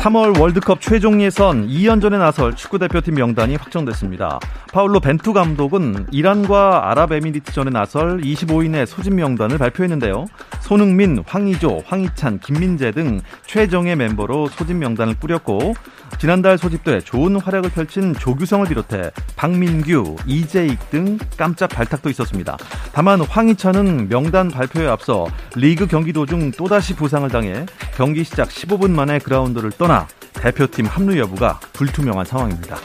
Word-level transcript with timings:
3월 0.00 0.40
월드컵 0.40 0.80
최종 0.80 1.20
예선 1.20 1.68
2연전에 1.68 2.18
나설 2.18 2.56
축구대표팀 2.56 3.16
명단이 3.16 3.56
확정됐습니다. 3.56 4.40
파울로 4.72 4.98
벤투 4.98 5.34
감독은 5.34 6.06
이란과 6.10 6.90
아랍에미리트전에 6.90 7.70
나설 7.70 8.18
25인의 8.22 8.86
소집 8.86 9.12
명단을 9.12 9.58
발표했는데요. 9.58 10.24
손흥민, 10.62 11.22
황의조, 11.26 11.82
황희찬, 11.84 12.38
김민재 12.38 12.92
등 12.92 13.20
최정예 13.44 13.94
멤버로 13.96 14.48
소집 14.48 14.76
명단을 14.76 15.16
꾸렸고 15.20 15.74
지난달 16.18 16.56
소집돼 16.56 17.00
좋은 17.00 17.38
활약을 17.38 17.70
펼친 17.70 18.14
조규성을 18.14 18.66
비롯해 18.68 19.10
박민규, 19.36 20.16
이재익 20.26 20.90
등 20.90 21.18
깜짝 21.36 21.68
발탁도 21.68 22.08
있었습니다. 22.08 22.56
다만 22.92 23.20
황희찬은 23.20 24.08
명단 24.08 24.48
발표에 24.48 24.88
앞서 24.88 25.26
리그 25.56 25.86
경기 25.86 26.12
도중 26.12 26.52
또다시 26.52 26.96
부상을 26.96 27.28
당해 27.28 27.66
경기 27.96 28.24
시작 28.24 28.48
15분 28.48 28.90
만에 28.90 29.18
그라운드를 29.18 29.72
그러나 29.89 29.89
대표팀 30.34 30.86
합류 30.86 31.18
여부가 31.18 31.60
불투명한 31.72 32.24
상황입니다. 32.24 32.76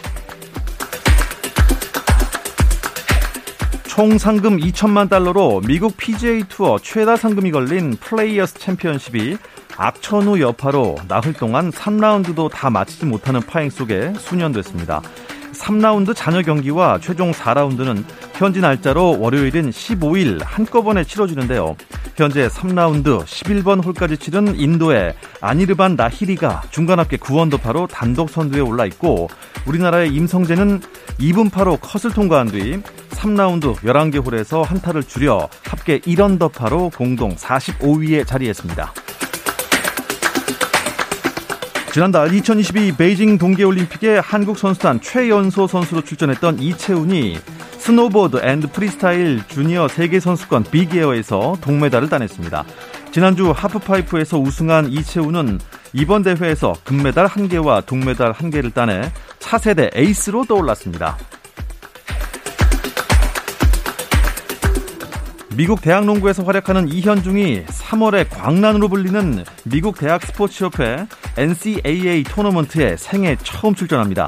총 3.88 4.18
상금 4.18 4.58
2천만 4.58 5.10
달러로 5.10 5.62
미국 5.66 5.96
PGA 5.96 6.44
투어 6.50 6.78
최다 6.78 7.16
상금이 7.16 7.52
걸린 7.52 7.96
플레이어스 7.96 8.56
챔피언십이 8.56 9.38
악천후 9.78 10.42
여파로 10.42 10.98
나흘 11.08 11.34
동안 11.34 11.72
3라운드도 11.72 12.50
다 12.52 12.70
마치지 12.70 13.06
못하는 13.06 13.40
파행 13.40 13.70
속에 13.70 14.14
순연됐습니다. 14.18 15.02
3라운드 15.56 16.16
잔여 16.16 16.42
경기와 16.42 17.00
최종 17.00 17.32
4라운드는 17.32 18.04
현지 18.34 18.60
날짜로 18.60 19.20
월요일인 19.20 19.70
15일 19.70 20.42
한꺼번에 20.44 21.04
치러지는데요. 21.04 21.76
현재 22.16 22.48
3라운드 22.48 23.24
11번 23.24 23.84
홀까지 23.84 24.18
치른 24.18 24.60
인도의 24.60 25.16
아니르반 25.42 25.96
나히리가 25.96 26.64
중간 26.72 27.00
합계 27.00 27.18
9원더파로 27.18 27.90
단독 27.90 28.30
선두에 28.30 28.62
올라 28.62 28.86
있고 28.86 29.30
우리나라의 29.66 30.14
임성재는 30.14 30.82
2분파로 31.20 31.80
컷을 31.82 32.14
통과한 32.14 32.48
뒤 32.48 32.82
3라운드 33.12 33.76
11개 33.76 34.26
홀에서 34.26 34.62
한타를 34.62 35.04
줄여 35.04 35.50
합계 35.64 36.00
1원더파로 36.00 36.96
공동 36.96 37.36
45위에 37.36 38.28
자리했습니다. 38.28 38.94
지난달 41.96 42.34
2022 42.34 42.98
베이징 42.98 43.38
동계올림픽에 43.38 44.18
한국 44.18 44.58
선수단 44.58 45.00
최연소 45.00 45.66
선수로 45.66 46.02
출전했던 46.02 46.60
이채훈이 46.60 47.38
스노보드 47.78 48.42
and 48.44 48.74
프리스타일 48.74 49.42
주니어 49.48 49.88
세계 49.88 50.20
선수권 50.20 50.66
빅에어에서 50.72 51.56
동메달을 51.62 52.10
따냈습니다. 52.10 52.66
지난주 53.14 53.50
하프파이프에서 53.52 54.38
우승한 54.38 54.92
이채훈은 54.92 55.62
이번 55.94 56.22
대회에서 56.24 56.74
금메달 56.84 57.28
1개와 57.28 57.86
동메달 57.86 58.34
1개를 58.34 58.74
따내 58.74 59.10
차세대 59.40 59.92
에이스로 59.94 60.44
떠올랐습니다. 60.44 61.18
미국 65.56 65.82
대학 65.82 66.04
농구에서 66.04 66.44
활약하는 66.44 66.90
이현중이 66.90 67.64
3월의 67.66 68.28
광란으로 68.30 68.90
불리는 68.90 69.46
미국 69.64 69.98
대학 69.98 70.22
스포츠협회 70.22 71.08
NCAA 71.38 72.24
토너먼트에 72.24 72.98
생애 72.98 73.38
처음 73.42 73.74
출전합니다. 73.74 74.28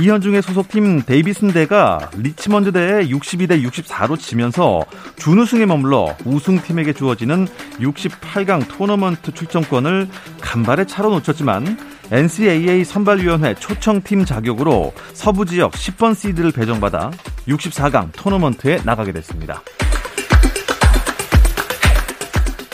이현중의 0.00 0.40
소속팀 0.40 1.02
데이비슨대가 1.02 2.10
리치먼드 2.16 2.72
대에 2.72 3.06
62대 3.06 3.62
64로 3.62 4.18
지면서 4.18 4.82
준우승에 5.16 5.66
머물러 5.66 6.16
우승팀에게 6.24 6.94
주어지는 6.94 7.46
68강 7.78 8.66
토너먼트 8.68 9.32
출전권을 9.32 10.08
간발의 10.40 10.86
차로 10.86 11.10
놓쳤지만 11.10 11.76
NCAA 12.10 12.84
선발위원회 12.84 13.56
초청팀 13.56 14.24
자격으로 14.24 14.94
서부 15.12 15.44
지역 15.44 15.72
10번 15.72 16.14
시드를 16.14 16.50
배정받아 16.52 17.10
64강 17.46 18.08
토너먼트에 18.12 18.80
나가게 18.86 19.12
됐습니다. 19.12 19.62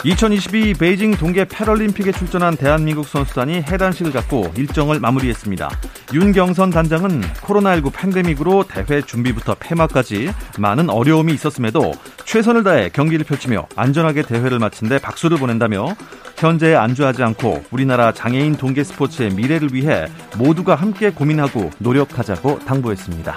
2022 0.04 0.74
베이징 0.74 1.16
동계 1.16 1.44
패럴림픽에 1.46 2.12
출전한 2.12 2.56
대한민국 2.56 3.06
선수단이 3.06 3.62
해단식을 3.62 4.12
갖고 4.12 4.52
일정을 4.56 5.00
마무리했습니다. 5.00 5.68
윤경선 6.14 6.70
단장은 6.70 7.22
코로나19 7.22 7.92
팬데믹으로 7.92 8.64
대회 8.68 9.02
준비부터 9.02 9.56
폐막까지 9.58 10.32
많은 10.58 10.88
어려움이 10.88 11.34
있었음에도 11.34 11.92
최선을 12.24 12.62
다해 12.62 12.90
경기를 12.90 13.24
펼치며 13.24 13.66
안전하게 13.74 14.22
대회를 14.22 14.60
마친 14.60 14.88
데 14.88 14.98
박수를 14.98 15.36
보낸다며 15.36 15.96
현재에 16.36 16.76
안주하지 16.76 17.24
않고 17.24 17.64
우리나라 17.72 18.12
장애인 18.12 18.56
동계 18.56 18.84
스포츠의 18.84 19.30
미래를 19.30 19.70
위해 19.72 20.06
모두가 20.36 20.76
함께 20.76 21.10
고민하고 21.10 21.70
노력하자고 21.78 22.60
당부했습니다. 22.60 23.36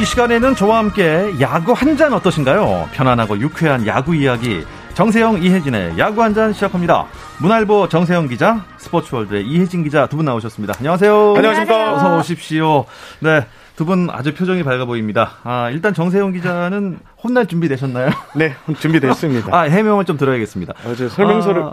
이 0.00 0.04
시간에는 0.04 0.54
저와 0.54 0.78
함께 0.78 1.32
야구 1.40 1.72
한 1.72 1.96
잔 1.96 2.12
어떠신가요? 2.12 2.90
편안하고 2.92 3.38
유쾌한 3.40 3.84
야구 3.86 4.14
이야기 4.14 4.64
정세영 4.94 5.42
이혜진의 5.42 5.98
야구 5.98 6.22
한 6.22 6.32
잔 6.34 6.52
시작합니다. 6.52 7.06
문화일보 7.40 7.88
정세영 7.88 8.28
기자, 8.28 8.64
스포츠월드의 8.78 9.44
이혜진 9.46 9.82
기자 9.82 10.06
두 10.06 10.16
분 10.16 10.26
나오셨습니다. 10.26 10.74
안녕하세요. 10.78 11.34
안녕하십니까. 11.36 11.94
어서 11.94 12.18
오십시오. 12.18 12.84
네. 13.20 13.44
두 13.78 13.84
분 13.84 14.10
아주 14.10 14.34
표정이 14.34 14.64
밝아 14.64 14.86
보입니다. 14.86 15.34
아, 15.44 15.70
일단 15.70 15.94
정세영 15.94 16.32
기자는 16.32 16.98
혼날 17.22 17.46
준비 17.46 17.68
되셨나요? 17.68 18.10
네, 18.34 18.52
준비됐습니다. 18.76 19.56
아, 19.56 19.60
해명을 19.62 20.04
좀 20.04 20.16
들어야겠습니다. 20.18 20.74
아, 20.84 20.94
저 20.96 21.08
설명서를. 21.08 21.62
아, 21.62 21.72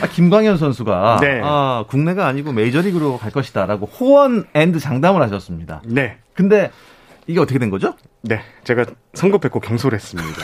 아, 0.00 0.06
김광현 0.12 0.58
선수가 0.58 1.18
네. 1.22 1.40
아, 1.42 1.84
국내가 1.88 2.28
아니고 2.28 2.52
메이저리그로 2.52 3.18
갈 3.18 3.32
것이다라고 3.32 3.86
호언 3.86 4.44
and 4.54 4.78
장담을 4.78 5.20
하셨습니다. 5.22 5.82
네. 5.86 6.18
근데 6.34 6.70
이게 7.26 7.40
어떻게 7.40 7.58
된 7.58 7.68
거죠? 7.70 7.94
네, 8.22 8.42
제가 8.62 8.84
선거했고 9.14 9.58
경솔했습니다. 9.58 10.40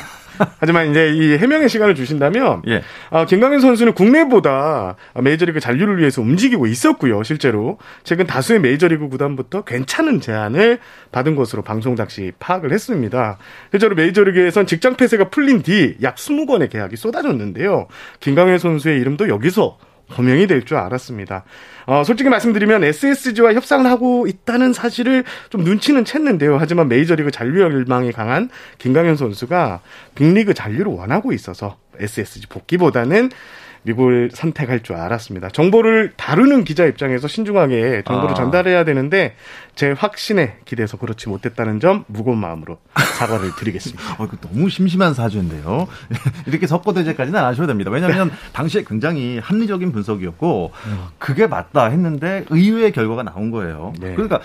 하지만 0.60 0.90
이제 0.90 1.08
이 1.14 1.36
해명의 1.36 1.68
시간을 1.68 1.94
주신다면, 1.94 2.62
예. 2.68 2.82
어, 3.10 3.26
김강현 3.26 3.60
선수는 3.60 3.92
국내보다 3.94 4.96
메이저리그 5.20 5.60
잔류를 5.60 5.98
위해서 5.98 6.22
움직이고 6.22 6.66
있었고요, 6.66 7.22
실제로. 7.22 7.78
최근 8.04 8.26
다수의 8.26 8.60
메이저리그 8.60 9.08
구단부터 9.08 9.64
괜찮은 9.64 10.20
제안을 10.20 10.78
받은 11.12 11.34
것으로 11.34 11.62
방송 11.62 11.94
당시 11.94 12.32
파악을 12.38 12.72
했습니다. 12.72 13.38
실제로 13.70 13.94
메이저리그에선 13.94 14.66
직장 14.66 14.96
폐쇄가 14.96 15.30
풀린 15.30 15.62
뒤 15.62 15.96
약 16.02 16.16
20건의 16.16 16.70
계약이 16.70 16.96
쏟아졌는데요. 16.96 17.88
김강현 18.20 18.58
선수의 18.58 19.00
이름도 19.00 19.28
여기서 19.28 19.78
호명이 20.16 20.46
될 20.46 20.64
줄 20.64 20.76
알았습니다. 20.76 21.44
어, 21.86 22.02
솔직히 22.04 22.28
말씀드리면 22.28 22.84
SSG와 22.84 23.54
협상을 23.54 23.88
하고 23.90 24.26
있다는 24.26 24.72
사실을 24.72 25.24
좀 25.50 25.62
눈치는 25.64 26.04
챘는데요. 26.04 26.56
하지만 26.58 26.88
메이저리그 26.88 27.30
잔류 27.30 27.60
열망이 27.60 28.12
강한 28.12 28.50
김강현 28.78 29.16
선수가 29.16 29.80
빅리그 30.14 30.54
잔류를 30.54 30.92
원하고 30.92 31.32
있어서 31.32 31.76
SSG 31.98 32.48
복귀보다는 32.48 33.30
미국을 33.82 34.30
선택할 34.32 34.82
줄 34.82 34.96
알았습니다. 34.96 35.48
정보를 35.50 36.12
다루는 36.16 36.64
기자 36.64 36.84
입장에서 36.84 37.28
신중하게 37.28 38.02
정보를 38.06 38.32
아. 38.32 38.34
전달해야 38.34 38.84
되는데 38.84 39.36
제 39.74 39.92
확신에 39.92 40.56
기대서 40.64 40.96
그렇지 40.96 41.28
못했다는 41.28 41.80
점 41.80 42.04
무거운 42.06 42.38
마음으로 42.38 42.78
사과를 43.18 43.54
드리겠습니다. 43.56 44.02
어, 44.22 44.28
너무 44.40 44.68
심심한 44.68 45.14
사주인데요. 45.14 45.88
이렇게 46.46 46.66
석고대제까지는 46.66 47.38
안 47.38 47.46
하셔도 47.46 47.66
됩니다. 47.66 47.90
왜냐하면 47.90 48.30
당시에 48.52 48.84
굉장히 48.86 49.38
합리적인 49.38 49.92
분석이었고 49.92 50.72
그게 51.18 51.46
맞다 51.46 51.86
했는데 51.86 52.44
의외의 52.50 52.92
결과가 52.92 53.22
나온 53.22 53.50
거예요. 53.50 53.92
네. 54.00 54.14
그러니까 54.14 54.40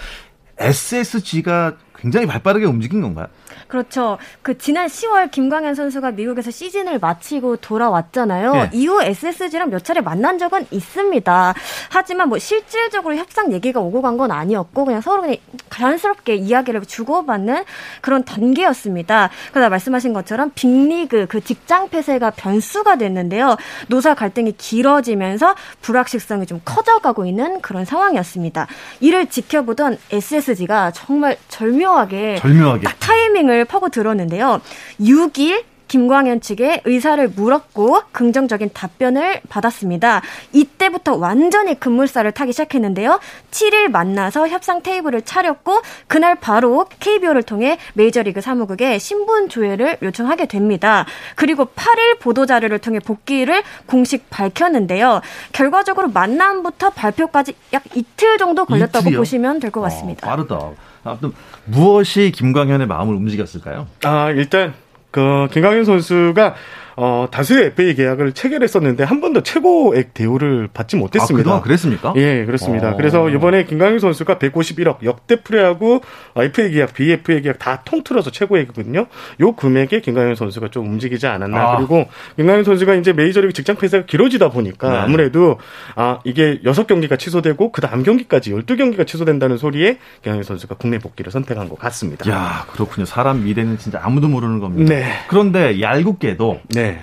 SSG가 0.57 1.73
굉장히 1.97 2.25
발빠르게 2.25 2.65
움직인 2.65 3.01
건가요? 3.01 3.27
그렇죠. 3.67 4.17
그 4.41 4.57
지난 4.57 4.87
10월 4.87 5.31
김광현 5.31 5.75
선수가 5.75 6.11
미국에서 6.11 6.51
시즌을 6.51 6.99
마치고 6.99 7.57
돌아왔잖아요. 7.57 8.53
네. 8.53 8.69
이후 8.73 9.01
SSG랑 9.01 9.69
몇 9.69 9.83
차례 9.83 10.01
만난 10.01 10.37
적은 10.37 10.67
있습니다. 10.71 11.53
하지만 11.89 12.29
뭐 12.29 12.37
실질적으로 12.39 13.15
협상 13.15 13.51
얘기가 13.51 13.79
오고 13.79 14.01
간 14.01 14.13
건 14.13 14.29
아니었고 14.31 14.85
그냥 14.85 15.01
서로 15.01 15.21
그냥 15.23 15.37
자연스럽게 15.71 16.35
이야기를 16.35 16.85
주고받는 16.85 17.63
그런 18.01 18.23
단계였습니다. 18.23 19.31
그러다 19.51 19.69
말씀하신 19.69 20.13
것처럼 20.13 20.51
빅리그 20.53 21.25
그 21.27 21.41
직장 21.41 21.89
폐쇄가 21.89 22.29
변수가 22.31 22.97
됐는데요. 22.97 23.57
노사 23.87 24.13
갈등이 24.13 24.51
길어지면서 24.57 25.55
불확실성이 25.81 26.45
좀 26.45 26.61
커져가고 26.63 27.25
있는 27.25 27.59
그런 27.61 27.85
상황이었습니다. 27.85 28.67
이를 28.99 29.25
지켜보던 29.25 29.97
SSG가 30.11 30.91
정말 30.91 31.37
절묘 31.47 31.82
하게, 31.91 32.37
절묘하게. 32.37 32.87
타이밍을 32.99 33.65
파고 33.65 33.89
들었는데요. 33.89 34.61
6일 34.99 35.63
김광현 35.89 36.41
측에 36.41 36.81
의사를 36.85 37.27
물었고 37.35 37.99
긍정적인 38.13 38.71
답변을 38.73 39.41
받았습니다. 39.47 40.23
이때부터 40.51 41.15
완전히 41.17 41.79
급물살을 41.79 42.31
타기 42.31 42.51
시작했는데요. 42.51 43.19
7일 43.51 43.89
만나서 43.91 44.47
협상 44.47 44.81
테이블을 44.81 45.21
차렸고 45.21 45.81
그날 46.07 46.33
바로 46.33 46.87
KBO를 46.99 47.43
통해 47.43 47.77
메이저리그 47.93 48.41
사무국에 48.41 48.97
신분 48.97 49.49
조회를 49.49 49.97
요청하게 50.01 50.47
됩니다. 50.47 51.05
그리고 51.35 51.65
8일 51.65 52.17
보도 52.19 52.47
자료를 52.47 52.79
통해 52.79 52.97
복귀를 52.97 53.61
공식 53.85 54.27
밝혔는데요. 54.31 55.21
결과적으로 55.51 56.07
만남부터 56.09 56.89
발표까지 56.91 57.53
약 57.71 57.83
이틀 57.93 58.39
정도 58.39 58.65
걸렸다고 58.65 59.01
이틀이요? 59.03 59.19
보시면 59.19 59.59
될 59.59 59.69
것 59.69 59.81
같습니다. 59.81 60.25
어, 60.25 60.29
빠르다. 60.31 60.71
아무튼 61.03 61.31
무엇이 61.65 62.31
김광현의 62.33 62.87
마음을 62.87 63.15
움직였을까요? 63.15 63.87
아 64.03 64.31
일단 64.31 64.73
그 65.11 65.47
김강현 65.51 65.85
선수가 65.85 66.55
어, 66.95 67.27
다수의 67.31 67.67
FA 67.67 67.95
계약을 67.95 68.33
체결했었는데 68.33 69.03
한 69.03 69.21
번도 69.21 69.43
최고액 69.43 70.13
대우를 70.13 70.69
받지 70.73 70.95
못했습니다. 70.95 71.55
아, 71.55 71.61
그랬습니까? 71.61 72.13
예, 72.17 72.45
그렇습니다. 72.45 72.91
어. 72.91 72.97
그래서 72.97 73.29
이번에 73.29 73.65
김강현 73.65 73.99
선수가 73.99 74.37
151억 74.37 75.03
역대 75.03 75.37
프레하고 75.41 76.01
FA 76.35 76.71
계약, 76.71 76.93
BFA 76.93 77.41
계약 77.41 77.59
다 77.59 77.81
통틀어서 77.83 78.31
최고액이거든요. 78.31 79.07
요 79.41 79.51
금액에 79.53 80.01
김강현 80.01 80.35
선수가 80.35 80.69
좀 80.69 80.87
움직이지 80.87 81.25
않았나. 81.27 81.73
아. 81.73 81.77
그리고 81.77 82.05
김강현 82.35 82.63
선수가 82.63 82.95
이제 82.95 83.13
메이저리그 83.13 83.53
직장 83.53 83.75
폐쇄가 83.75 84.05
길어지다 84.05 84.49
보니까 84.49 84.89
네. 84.89 84.97
아무래도 84.97 85.57
아, 85.95 86.19
이게 86.23 86.59
6경기가 86.63 87.17
취소되고 87.17 87.71
그 87.71 87.81
다음 87.81 88.03
경기까지 88.03 88.51
12경기가 88.51 89.07
취소된다는 89.07 89.57
소리에 89.57 89.97
김강현 90.23 90.43
선수가 90.43 90.75
국내 90.75 90.99
복귀를 90.99 91.31
선택한 91.31 91.69
것 91.69 91.79
같습니다. 91.79 92.29
야, 92.29 92.65
그렇군요. 92.71 93.05
사람 93.05 93.43
미래는 93.43 93.77
진짜 93.77 93.99
아무도 94.03 94.27
모르는 94.27 94.59
겁니다. 94.59 94.93
네. 94.93 95.11
그런데 95.27 95.81
얄궂게도 95.81 96.61
네. 96.69 96.82
네. 96.83 96.99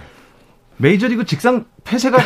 메이저리그 0.77 1.25
직상 1.25 1.65
폐쇄가 1.85 2.19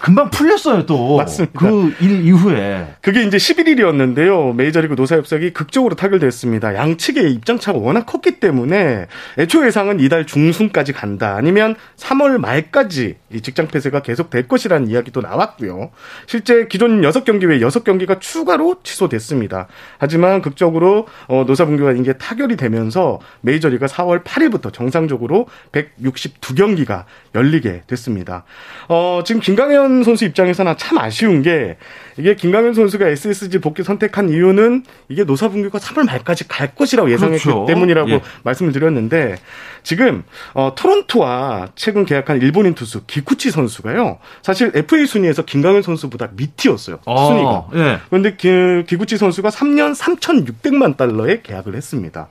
금방 0.00 0.30
풀렸어요, 0.30 0.86
또. 0.86 1.16
맞습니다. 1.16 1.58
그 1.58 1.92
일 2.00 2.24
이후에. 2.26 2.94
그게 3.00 3.22
이제 3.24 3.36
11일이었는데요. 3.36 4.54
메이저리그 4.54 4.94
노사협상이 4.94 5.52
극적으로 5.52 5.94
타결됐습니다. 5.96 6.74
양측의 6.74 7.32
입장차가 7.32 7.78
워낙 7.78 8.06
컸기 8.06 8.40
때문에 8.40 9.06
애초 9.38 9.66
예상은 9.66 10.00
이달 10.00 10.26
중순까지 10.26 10.92
간다. 10.92 11.34
아니면 11.36 11.74
3월 11.96 12.38
말까지 12.38 13.16
이 13.32 13.40
직장 13.40 13.66
폐쇄가 13.68 14.02
계속될 14.02 14.48
것이라는 14.48 14.88
이야기도 14.88 15.20
나왔고요. 15.20 15.90
실제 16.26 16.66
기존 16.68 17.00
6경기 17.02 17.48
외에 17.48 17.58
6경기가 17.60 18.20
추가로 18.20 18.76
취소됐습니다. 18.82 19.66
하지만 19.98 20.42
극적으로 20.42 21.06
어, 21.26 21.44
노사분규가 21.46 21.92
이게 21.92 22.12
타결이 22.14 22.56
되면서 22.56 23.20
메이저리가 23.40 23.86
4월 23.86 24.22
8일부터 24.24 24.72
정상적으로 24.72 25.46
162경기가 25.72 27.04
열리게 27.34 27.82
됐습니다. 27.86 28.44
어, 28.88 29.22
지금 29.24 29.40
김강현 29.40 29.87
선수 30.04 30.24
입장에서는 30.24 30.74
참 30.76 30.98
아쉬운 30.98 31.42
게 31.42 31.76
이게 32.16 32.34
김강현 32.34 32.74
선수가 32.74 33.08
SSG 33.08 33.58
복귀 33.60 33.82
선택한 33.82 34.28
이유는 34.28 34.84
이게 35.08 35.24
노사분규가 35.24 35.78
3월 35.78 36.06
말까지 36.06 36.48
갈 36.48 36.74
것이라고 36.74 37.10
예상했기 37.12 37.44
그렇죠. 37.44 37.66
때문이라고 37.66 38.10
예. 38.10 38.20
말씀을 38.42 38.72
드렸는데 38.72 39.36
지금 39.82 40.24
어, 40.54 40.72
토론토와 40.76 41.68
최근 41.76 42.04
계약한 42.04 42.40
일본인 42.42 42.74
투수 42.74 43.04
기쿠치 43.06 43.50
선수가요. 43.50 44.18
사실 44.42 44.72
FA 44.74 45.06
순위에서 45.06 45.44
김강현 45.44 45.82
선수보다 45.82 46.30
밑이었어요. 46.36 46.98
아, 47.06 47.26
순위가. 47.26 47.66
예. 47.74 47.98
그런데 48.08 48.36
기, 48.36 48.84
기쿠치 48.86 49.16
선수가 49.16 49.48
3년 49.50 49.94
3,600만 49.94 50.96
달러에 50.96 51.40
계약을 51.42 51.74
했습니다. 51.74 52.28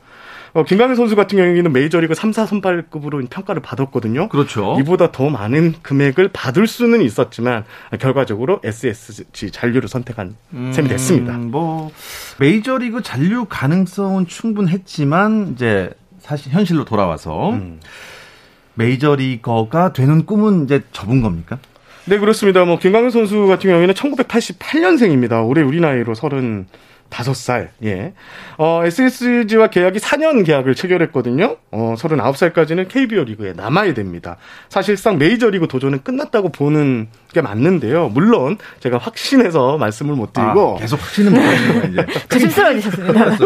어, 0.57 0.63
김강현 0.63 0.95
선수 0.95 1.15
같은 1.15 1.38
경우에는 1.38 1.71
메이저리그 1.71 2.15
3, 2.15 2.33
4 2.33 2.48
선발급으로 2.48 3.24
평가를 3.30 3.62
받았거든요. 3.62 4.27
그렇죠. 4.30 4.75
이보다 4.80 5.12
더 5.12 5.30
많은 5.30 5.75
금액을 5.83 6.30
받을 6.30 6.65
수는 6.65 7.04
있었지만 7.04 7.63
결과적으로 8.00 8.59
SSG 8.63 9.51
잔류를 9.51 9.88
선택한 9.88 10.36
음, 10.54 10.74
셈이 10.74 10.89
됐습니다. 10.89 11.33
뭐 11.38 11.92
메이저리그 12.39 13.04
잔류 13.04 13.45
가능성은 13.48 14.25
충분했지만 14.25 15.51
이제 15.54 15.92
사실 16.21 16.51
현실로 16.51 16.86
돌아와서 16.86 17.51
음. 17.51 17.80
메이저리거가 18.74 19.94
되는 19.94 20.25
꿈은 20.25 20.63
이제 20.63 20.81
접은 20.92 21.21
겁니까? 21.21 21.60
네, 22.06 22.18
그렇습니다. 22.18 22.65
뭐 22.65 22.80
김강현 22.80 23.12
선수 23.12 23.45
같은 23.45 23.69
경우에는 23.69 23.94
1988년생입니다. 23.94 25.48
올해 25.48 25.62
우리 25.62 25.80
나이로 25.80 26.15
30 26.15 26.65
다섯 27.09 27.33
살, 27.36 27.71
예. 27.83 28.13
어, 28.57 28.81
SSG와 28.86 29.68
계약이 29.68 30.00
4년 30.00 30.45
계약을 30.45 30.75
체결했거든요. 30.75 31.57
어, 31.71 31.95
39살까지는 31.98 32.88
KBO 32.88 33.24
리그에 33.25 33.54
남아야 33.54 33.94
됩니다. 33.94 34.38
사실상 34.69 35.18
메이저리그 35.18 35.68
도전은 35.68 36.04
끝났다고 36.04 36.50
보는 36.51 37.07
게 37.33 37.42
맞는데요. 37.42 38.09
물론 38.09 38.57
제가 38.80 38.98
확신해서 38.98 39.77
말씀을 39.77 40.15
못 40.15 40.33
드리고 40.33 40.77
아, 40.77 40.80
계속 40.80 41.01
확신은 41.01 41.33
못 41.33 41.39
하시는 41.42 41.92
이제. 41.92 42.06
조심스러워지셨습니다. 42.30 43.38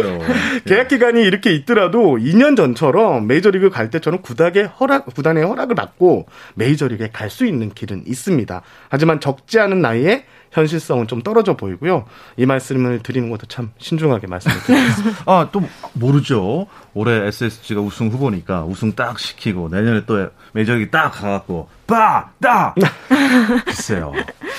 계약 0.66 0.88
기간이 0.88 1.24
이렇게 1.24 1.54
있더라도 1.56 2.18
2년 2.18 2.56
전처럼 2.56 3.28
메이저리그 3.28 3.70
갈 3.70 3.90
때처럼 3.90 4.22
구단의 4.22 4.66
허락 4.80 5.06
구단의 5.08 5.44
허락을 5.46 5.76
받고 5.76 6.28
메이저리그에 6.56 7.10
갈 7.12 7.32
수 7.32 7.46
있는 7.46 7.70
길은 7.70 8.04
있습니다. 8.08 8.62
하지만 8.90 9.22
적지 9.22 9.58
않은 9.62 9.82
나이에 9.82 10.26
현실성은 10.52 11.08
좀 11.08 11.22
떨어져 11.22 11.56
보이고요. 11.56 12.06
이 12.38 12.46
말씀을 12.46 13.00
드리는 13.00 13.30
것도 13.30 13.48
참 13.48 13.72
신중하게 13.78 14.28
말씀을 14.28 14.56
드리겠습니다. 14.64 15.24
아, 15.32 15.50
또 15.52 15.64
모르죠. 15.94 16.68
올해 16.94 17.26
SSG가 17.28 17.80
우승 17.82 18.10
후보니까 18.10 18.64
우승 18.66 18.94
딱 18.94 19.18
시키고 19.20 19.70
내년에 19.70 20.06
또 20.06 20.30
메이저리그 20.54 20.92
딱 20.92 21.12
가갖고 21.12 21.70
빠! 21.88 22.30
딱! 22.42 22.76
글쎄요. 23.66 24.14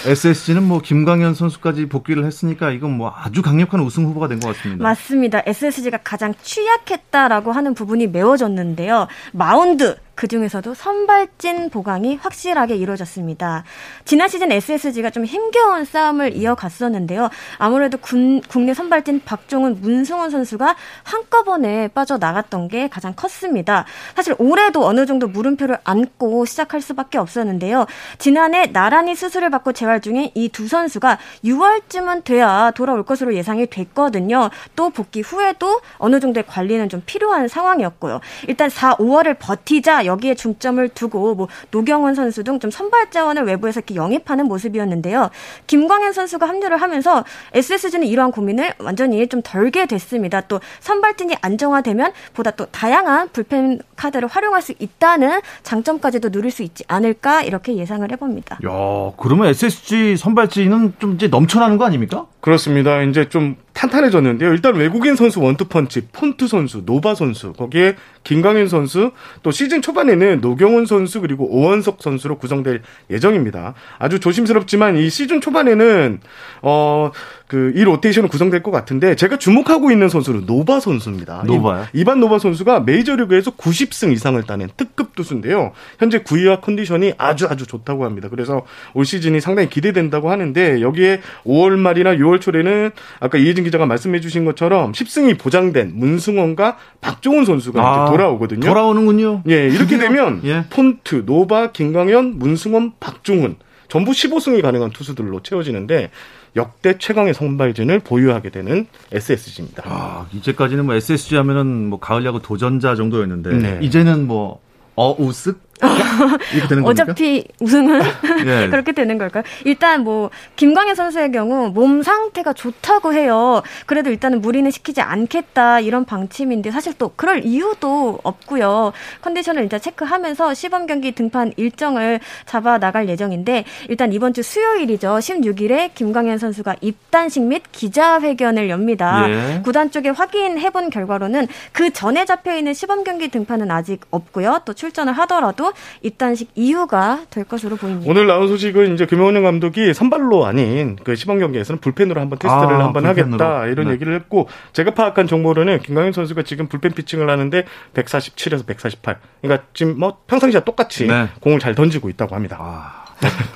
SSG는 0.05 0.62
뭐 0.65 0.81
김광현 0.81 1.35
선수까지 1.35 1.87
복귀를 1.89 2.25
했으니까 2.25 2.71
이건 2.71 2.97
뭐 2.97 3.12
아주 3.15 3.41
강력한 3.43 3.81
우승 3.81 4.05
후보가 4.07 4.29
된 4.29 4.41
것 4.41 4.55
같습니다. 4.57 4.83
맞습니다. 4.83 5.43
SSG가 5.47 5.99
가장 6.03 6.35
취약했다라고 6.43 7.53
하는 7.53 7.75
부분이 7.75 8.09
메워졌는데요. 8.09 9.07
마운드 9.33 9.97
그 10.15 10.29
중에서도 10.29 10.75
선발진 10.75 11.71
보강이 11.71 12.17
확실하게 12.17 12.77
이루어졌습니다. 12.77 13.65
지난 14.05 14.29
시즌 14.29 14.53
SSG가 14.53 15.09
좀 15.11 15.25
힘겨운 15.25 15.85
싸움을 15.87 16.37
이어갔었는데요. 16.37 17.31
아무래도 17.59 17.97
군, 17.99 18.43
국내 18.43 18.75
선발진 18.75 19.23
박종훈, 19.25 19.79
문승원 19.81 20.31
선수가 20.31 20.77
한꺼번에 21.03 21.89
빠져 21.89 22.19
나갔던 22.23 22.69
게 22.69 22.88
가장 22.88 23.12
컸습니다. 23.14 23.85
사실 24.14 24.35
올해도 24.38 24.87
어느 24.87 25.05
정도 25.07 25.26
물음표를 25.26 25.79
안고 25.85 26.45
시작할 26.47 26.81
수밖에 26.81 27.19
없었는데요. 27.19 27.87
지난해 28.19 28.73
나란히 28.73 29.14
수술을 29.14 29.50
받고 29.50 29.73
재활 29.73 30.00
중인 30.00 30.31
이 30.35 30.49
두 30.52 30.69
선수가 30.69 31.19
6월쯤은 31.45 32.25
돼야 32.25 32.71
돌아올 32.73 33.05
것으로 33.05 33.35
예상이 33.35 33.67
됐거든요. 33.67 34.50
또 34.76 34.91
복귀 34.91 35.21
후에도 35.23 35.81
어느 35.99 36.21
정도의 36.21 36.45
관리는 36.47 36.88
좀 36.88 37.02
필요한 37.07 37.49
상황이었고요. 37.49 38.21
일단 38.49 38.69
4, 38.71 38.97
5월을 38.97 39.37
버티자 39.38 40.05
여기에 40.07 40.35
중점을 40.35 40.87
두고 40.91 41.35
뭐 41.35 41.49
노경원 41.71 42.14
선수 42.14 42.45
등 42.45 42.52
좀 42.62 42.71
선발 42.71 43.11
자원을 43.11 43.45
외부에서 43.45 43.81
이렇게 43.81 43.97
영입하는 43.97 44.47
모습이었는데요. 44.47 45.31
김광현 45.67 46.12
선수가 46.12 46.47
합류를 46.47 46.76
하면서 46.81 47.25
SSG는 47.55 48.07
이러한 48.07 48.31
고민을 48.31 48.75
완전히 48.79 49.26
좀 49.26 49.43
덜게 49.43 49.87
됐습니다. 49.87 50.43
또 50.43 50.61
선발진이 50.81 51.37
안정화되면 51.41 52.12
보다 52.35 52.50
또 52.52 52.66
다양한 52.66 53.31
불펜 53.31 53.81
카드를 53.97 54.28
활용할 54.28 54.62
수 54.62 54.75
있다는 54.78 55.40
장점까지도 55.62 56.31
누릴 56.31 56.50
수 56.50 56.62
있지 56.62 56.85
않을까 56.88 57.42
이렇게 57.42 57.76
예상을 57.76 58.11
해봅니다. 58.11 58.59
야, 58.64 59.12
그러면 59.16 59.47
SSG 59.49 60.16
선발진은 60.16 60.95
좀 60.99 61.14
이제 61.14 61.28
넘쳐나는 61.28 61.78
거 61.78 61.85
아닙니까? 61.85 62.26
그렇습니다. 62.40 63.02
이제 63.02 63.28
좀 63.28 63.57
탄탄해졌는데요. 63.73 64.52
일단 64.52 64.75
외국인 64.76 65.17
선수 65.17 65.41
원투펀치, 65.41 66.09
폰트 66.12 66.47
선수, 66.47 66.83
노바 66.85 67.14
선수, 67.14 67.52
거기에 67.52 67.97
김광현 68.25 68.69
선수, 68.69 69.12
또 69.43 69.50
시즌 69.50 69.83
초반에는 69.83 70.41
노경은 70.41 70.87
선수 70.87 71.21
그리고 71.21 71.47
오원석 71.50 72.02
선수로 72.02 72.38
구성될 72.38 72.83
예정입니다. 73.11 73.75
아주 73.99 74.21
조심스럽지만 74.21 74.97
이 74.97 75.09
시즌 75.11 75.41
초반에는 75.41 76.21
어 76.62 77.11
그 77.52 77.73
이 77.76 77.85
로테이션은 77.85 78.31
구성될 78.31 78.62
것 78.62 78.71
같은데 78.71 79.14
제가 79.14 79.37
주목하고 79.37 79.91
있는 79.91 80.09
선수는 80.09 80.47
노바 80.47 80.81
선수입니다. 80.81 81.43
노바요? 81.47 81.87
이반 81.93 82.19
노바 82.19 82.38
선수가 82.38 82.81
메이저리그에서 82.81 83.50
90승 83.50 84.11
이상을 84.11 84.43
따낸 84.45 84.71
특급 84.75 85.14
투수인데요. 85.14 85.73
현재 85.99 86.21
구위와 86.23 86.61
컨디션이 86.61 87.12
아주 87.19 87.47
아주 87.47 87.67
좋다고 87.67 88.07
합니다. 88.07 88.29
그래서 88.31 88.62
올 88.95 89.05
시즌이 89.05 89.43
상당히 89.43 89.69
기대된다고 89.69 90.31
하는데 90.31 90.81
여기에 90.81 91.21
5월 91.45 91.76
말이나 91.76 92.14
6월 92.14 92.41
초에는 92.41 92.91
아까 93.21 93.37
이혜진 93.37 93.62
기자가 93.64 93.87
말씀해 93.87 94.21
주신 94.21 94.45
것처럼 94.45 94.92
10승이 94.92 95.38
보장된 95.38 95.92
문승원과 95.95 96.76
박종훈 97.00 97.45
선수가 97.45 97.81
아, 97.81 98.11
돌아오거든요. 98.11 98.66
돌아오는군요. 98.66 99.42
예, 99.49 99.69
이렇게 99.69 99.99
되면 99.99 100.40
예. 100.45 100.64
폰트, 100.71 101.25
노바, 101.26 101.73
김광현, 101.73 102.38
문승원, 102.38 102.92
박종훈 103.00 103.57
전부 103.88 104.12
15승이 104.12 104.62
가능한 104.62 104.90
투수들로 104.90 105.42
채워지는데 105.42 106.11
역대 106.57 106.99
최강의 106.99 107.35
선발진을 107.35 108.00
보유하게 108.00 108.50
되는 108.50 108.87
SSG입니다. 109.11 109.83
아, 109.87 110.26
이제까지는 110.33 110.85
뭐 110.87 110.95
SSG 110.95 111.37
하면은 111.37 111.88
뭐 111.88 111.99
가을 111.99 112.25
야구 112.25 112.40
도전자 112.40 112.95
정도였는데 112.95 113.50
네. 113.57 113.78
이제는 113.83 114.26
뭐 114.26 114.61
어우쓱 114.97 115.57
이렇게 116.55 116.69
되는 116.69 116.83
겁니까? 116.83 117.03
어차피 117.03 117.45
우승은 117.61 118.03
네. 118.45 118.69
그렇게 118.71 118.93
되는 118.93 119.19
걸까요? 119.19 119.43
일단 119.65 120.05
뭐 120.05 120.31
김광현 120.57 120.95
선수의 120.95 121.33
경우 121.33 121.71
몸 121.71 122.03
상태가 122.03 122.53
좋다고 122.53 123.12
해요. 123.15 123.62
그래도 123.87 124.11
일단은 124.11 124.41
무리는 124.41 124.71
시키지 124.71 125.01
않겠다 125.01 125.81
이런 125.81 126.05
방침인데 126.05 126.71
사실 126.71 126.95
또 126.99 127.12
그럴 127.17 127.45
이유도 127.45 128.21
없고요. 128.23 128.93
컨디션을 129.23 129.62
일단 129.62 129.81
체크하면서 129.81 130.55
시범 130.55 130.87
경기 130.87 131.12
등판 131.12 131.53
일정을 131.57 132.21
잡아 132.47 132.79
나갈 132.79 133.09
예정인데 133.09 133.65
일단 133.89 134.12
이번 134.12 134.33
주 134.35 134.43
수요일이죠. 134.43 135.09
16일에 135.19 135.95
김광현 135.95 136.39
선수가 136.39 136.77
입단식 136.81 137.43
및 137.43 137.62
기자회견을 137.73 138.71
엽니다. 138.71 139.27
예. 139.29 139.62
구단 139.65 139.91
쪽에 139.91 140.11
확인해 140.11 140.71
본 140.71 140.91
결과로는 140.91 141.49
그 141.73 141.93
전에 141.93 142.25
잡혀 142.25 142.57
있는 142.57 142.75
시범 142.75 143.05
경기 143.05 143.29
등판은 143.29 143.71
아직 143.71 144.01
없고요. 144.11 144.62
또 144.65 144.73
출전을 144.75 145.12
하더라도 145.15 145.72
입단식 146.02 146.50
이유가 146.55 147.21
될 147.31 147.45
것으로 147.45 147.76
보입니다. 147.76 148.11
오늘 148.11 148.26
나온 148.26 148.49
소식은 148.49 148.95
이제 148.95 149.07
김영훈 149.07 149.43
감독이 149.43 149.95
선발로 149.95 150.47
아닌 150.47 150.97
그 151.02 151.14
시범 151.14 151.38
경기에서는 151.38 151.81
불펜으로 151.81 152.21
한번 152.21 152.38
테스트를 152.38 152.76
아, 152.76 152.85
한번 152.85 153.05
불펜으로. 153.05 153.45
하겠다 153.45 153.67
이런 153.67 153.87
네. 153.88 153.95
얘기를 153.95 154.14
했고 154.14 154.49
제가 154.73 154.93
파악한 154.95 155.26
정보로는 155.26 155.81
김광현 155.81 156.12
선수가 156.12 156.43
지금 156.43 156.67
불펜 156.67 156.93
피칭을 156.93 157.29
하는데 157.29 157.64
147에서 157.95 158.67
148. 158.67 159.19
그러니까 159.41 159.67
지금 159.75 159.99
뭐 159.99 160.19
평상시와 160.26 160.64
똑같이 160.64 161.07
네. 161.07 161.29
공을 161.41 161.59
잘 161.59 161.75
던지고 161.75 162.09
있다고 162.09 162.35
합니다. 162.35 162.57
아. 162.61 163.02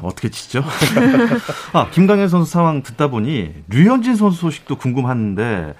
어떻게 0.02 0.28
치죠? 0.30 0.62
아, 1.72 1.88
김강현 1.90 2.28
선수 2.28 2.52
상황 2.52 2.82
듣다 2.82 3.08
보니 3.08 3.52
류현진 3.68 4.14
선수 4.14 4.40
소식도 4.42 4.76
궁금한데 4.76 5.74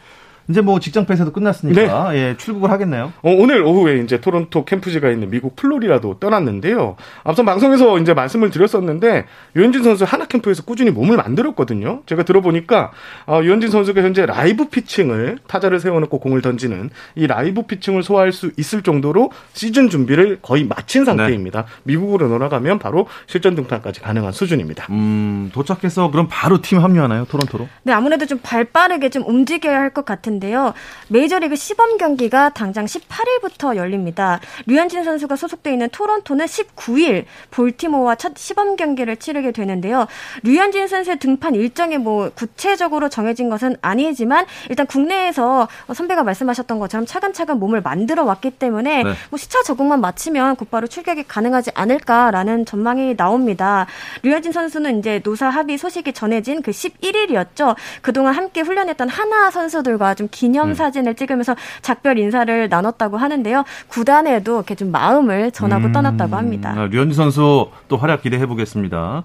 이제 0.48 0.60
뭐 0.60 0.78
직장 0.78 1.06
폐쇄도 1.06 1.32
끝났으니까 1.32 2.12
네. 2.12 2.18
예, 2.18 2.36
출국을 2.36 2.70
하겠네요. 2.70 3.12
어, 3.22 3.30
오늘 3.30 3.62
오후에 3.62 3.98
이제 3.98 4.20
토론토 4.20 4.64
캠프지가 4.64 5.10
있는 5.10 5.28
미국 5.30 5.56
플로리다로 5.56 6.18
떠났는데요. 6.20 6.96
앞서 7.24 7.42
방송에서 7.42 7.98
이제 7.98 8.14
말씀을 8.14 8.50
드렸었는데 8.50 9.24
류현진 9.56 9.82
선수 9.82 10.04
한화 10.04 10.26
캠프에서 10.26 10.62
꾸준히 10.62 10.90
몸을 10.92 11.16
만들었거든요. 11.16 12.02
제가 12.06 12.22
들어보니까 12.22 12.92
어, 13.26 13.40
류현진 13.42 13.70
선수가 13.70 14.02
현재 14.02 14.24
라이브 14.26 14.68
피칭을 14.68 15.38
타자를 15.48 15.80
세워놓고 15.80 16.20
공을 16.20 16.42
던지는 16.42 16.90
이 17.16 17.26
라이브 17.26 17.62
피칭을 17.62 18.02
소화할 18.04 18.30
수 18.32 18.52
있을 18.56 18.82
정도로 18.82 19.32
시즌 19.52 19.88
준비를 19.90 20.38
거의 20.42 20.64
마친 20.64 21.02
네. 21.02 21.06
상태입니다. 21.06 21.62
네. 21.62 21.68
미국으로 21.82 22.28
돌아가면 22.28 22.78
바로 22.78 23.08
실전 23.26 23.56
등판까지 23.56 24.00
가능한 24.00 24.30
수준입니다. 24.32 24.86
음, 24.90 25.50
도착해서 25.52 26.10
그럼 26.12 26.28
바로 26.30 26.60
팀 26.62 26.78
합류하나요? 26.78 27.24
토론토로? 27.24 27.66
네, 27.82 27.92
아무래도 27.92 28.26
좀 28.26 28.38
발빠르게 28.42 29.10
좀 29.10 29.24
움직여야 29.26 29.76
할 29.80 29.96
것 29.96 30.04
같은데 30.04 30.35
있는데요. 30.36 30.74
메이저리그 31.08 31.56
시범 31.56 31.98
경기가 31.98 32.50
당장 32.50 32.84
18일부터 32.84 33.76
열립니다. 33.76 34.40
류현진 34.66 35.04
선수가 35.04 35.36
소속돼 35.36 35.72
있는 35.72 35.88
토론토는 35.90 36.46
19일 36.46 37.24
볼티모어와 37.50 38.14
첫 38.16 38.36
시범 38.36 38.76
경기를 38.76 39.16
치르게 39.16 39.52
되는데요. 39.52 40.06
류현진 40.42 40.88
선수의 40.88 41.18
등판 41.18 41.54
일정이 41.54 41.98
뭐 41.98 42.30
구체적으로 42.34 43.08
정해진 43.08 43.50
것은 43.50 43.76
아니지만 43.82 44.46
일단 44.68 44.86
국내에서 44.86 45.68
선배가 45.92 46.22
말씀하셨던 46.22 46.78
것처럼 46.78 47.06
차근차근 47.06 47.58
몸을 47.58 47.80
만들어 47.82 48.24
왔기 48.24 48.52
때문에 48.52 49.02
네. 49.02 49.12
뭐 49.30 49.38
시차 49.38 49.62
적응만 49.62 50.00
마치면 50.00 50.56
곧바로 50.56 50.86
출격이 50.86 51.24
가능하지 51.24 51.70
않을까라는 51.74 52.66
전망이 52.66 53.16
나옵니다. 53.16 53.86
류현진 54.22 54.52
선수는 54.52 54.98
이제 54.98 55.20
노사 55.24 55.48
합의 55.48 55.78
소식이 55.78 56.12
전해진 56.12 56.62
그 56.62 56.70
11일이었죠. 56.70 57.74
그동안 58.02 58.34
함께 58.34 58.60
훈련했던 58.60 59.08
하나 59.08 59.50
선수들과 59.50 60.14
좀 60.14 60.25
기념 60.30 60.70
음. 60.70 60.74
사진을 60.74 61.14
찍으면서 61.14 61.54
작별 61.82 62.18
인사를 62.18 62.68
나눴다고 62.68 63.16
하는데요. 63.16 63.64
구단에도 63.88 64.56
이렇게 64.56 64.74
좀 64.74 64.90
마음을 64.90 65.50
전하고 65.50 65.86
음. 65.86 65.92
떠났다고 65.92 66.36
합니다. 66.36 66.74
아, 66.76 66.86
류현진 66.86 67.14
선수 67.14 67.70
또 67.88 67.96
활약 67.96 68.22
기대해 68.22 68.46
보겠습니다. 68.46 69.22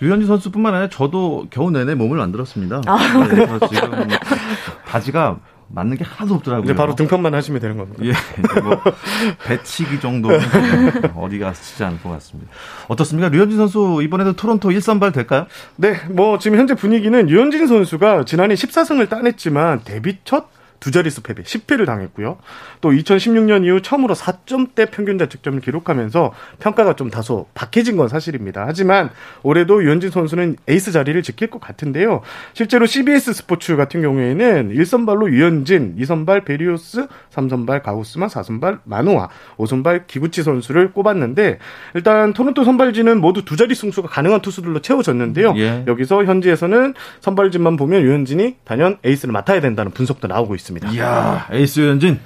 류현진 0.00 0.26
선수뿐만 0.26 0.74
아니라 0.74 0.88
저도 0.88 1.46
겨우 1.50 1.70
내내 1.70 1.94
몸을 1.94 2.16
만들었습니다. 2.18 2.82
아, 2.86 3.26
그래서 3.28 3.58
지금 3.68 4.08
바지가 4.86 5.38
맞는 5.72 5.96
게 5.96 6.04
하나도 6.04 6.34
없더라고요. 6.36 6.64
이제 6.64 6.74
바로 6.74 6.94
등판만 6.94 7.34
하시면 7.34 7.60
되는 7.60 7.76
겁니다. 7.76 8.04
예, 8.04 8.12
뭐 8.60 8.80
배치기 9.46 10.00
정도는 10.00 10.38
어디가 11.14 11.54
쓰지 11.54 11.84
않을 11.84 12.02
것 12.02 12.10
같습니다. 12.10 12.50
어떻습니까? 12.88 13.28
류현진 13.28 13.56
선수 13.56 14.00
이번에도 14.02 14.32
토론토 14.32 14.70
1선발 14.70 15.12
될까요? 15.12 15.46
네, 15.76 15.94
뭐 16.08 16.38
지금 16.38 16.58
현재 16.58 16.74
분위기는 16.74 17.24
류현진 17.24 17.66
선수가 17.66 18.24
지난해 18.24 18.54
14승을 18.54 19.08
따냈지만 19.08 19.82
데뷔 19.84 20.18
첫 20.24 20.48
두 20.80 20.90
자릿수 20.90 21.22
패배, 21.22 21.42
10패를 21.42 21.84
당했고요. 21.84 22.38
또 22.80 22.90
2016년 22.90 23.64
이후 23.64 23.82
처음으로 23.82 24.14
4점대 24.14 24.90
평균 24.90 25.18
자책점을 25.18 25.60
기록하면서 25.60 26.32
평가가 26.58 26.96
좀 26.96 27.10
다소 27.10 27.46
박해진 27.54 27.96
건 27.96 28.08
사실입니다. 28.08 28.64
하지만 28.66 29.10
올해도 29.42 29.84
류현진 29.84 30.10
선수는 30.10 30.56
에이스 30.66 30.90
자리를 30.92 31.22
지킬 31.22 31.50
것 31.50 31.60
같은데요. 31.60 32.22
실제로 32.54 32.86
CBS 32.86 33.34
스포츠 33.34 33.76
같은 33.76 34.00
경우에는 34.00 34.74
1선발로 34.74 35.30
류현진, 35.30 35.96
2선발 35.98 36.46
베리오스, 36.46 37.06
3선발 37.30 37.82
가우스먼, 37.82 38.28
4선발 38.28 38.80
마노아, 38.84 39.28
5선발 39.58 40.06
기쿠치 40.06 40.42
선수를 40.42 40.92
꼽았는데 40.92 41.58
일단 41.94 42.32
토론토 42.32 42.64
선발진은 42.64 43.20
모두 43.20 43.44
두 43.44 43.56
자리 43.56 43.74
승수가 43.74 44.08
가능한 44.08 44.40
투수들로 44.40 44.80
채워졌는데요. 44.80 45.54
예. 45.58 45.84
여기서 45.86 46.24
현지에서는 46.24 46.94
선발진만 47.20 47.76
보면 47.76 48.00
류현진이 48.00 48.56
단연 48.64 48.96
에이스를 49.04 49.32
맡아야 49.32 49.60
된다는 49.60 49.92
분석도 49.92 50.26
나오고 50.26 50.54
있습니다. 50.54 50.69
있습니다. 50.70 50.90
이야, 50.92 51.46
에이스 51.50 51.80
현진. 51.80 52.20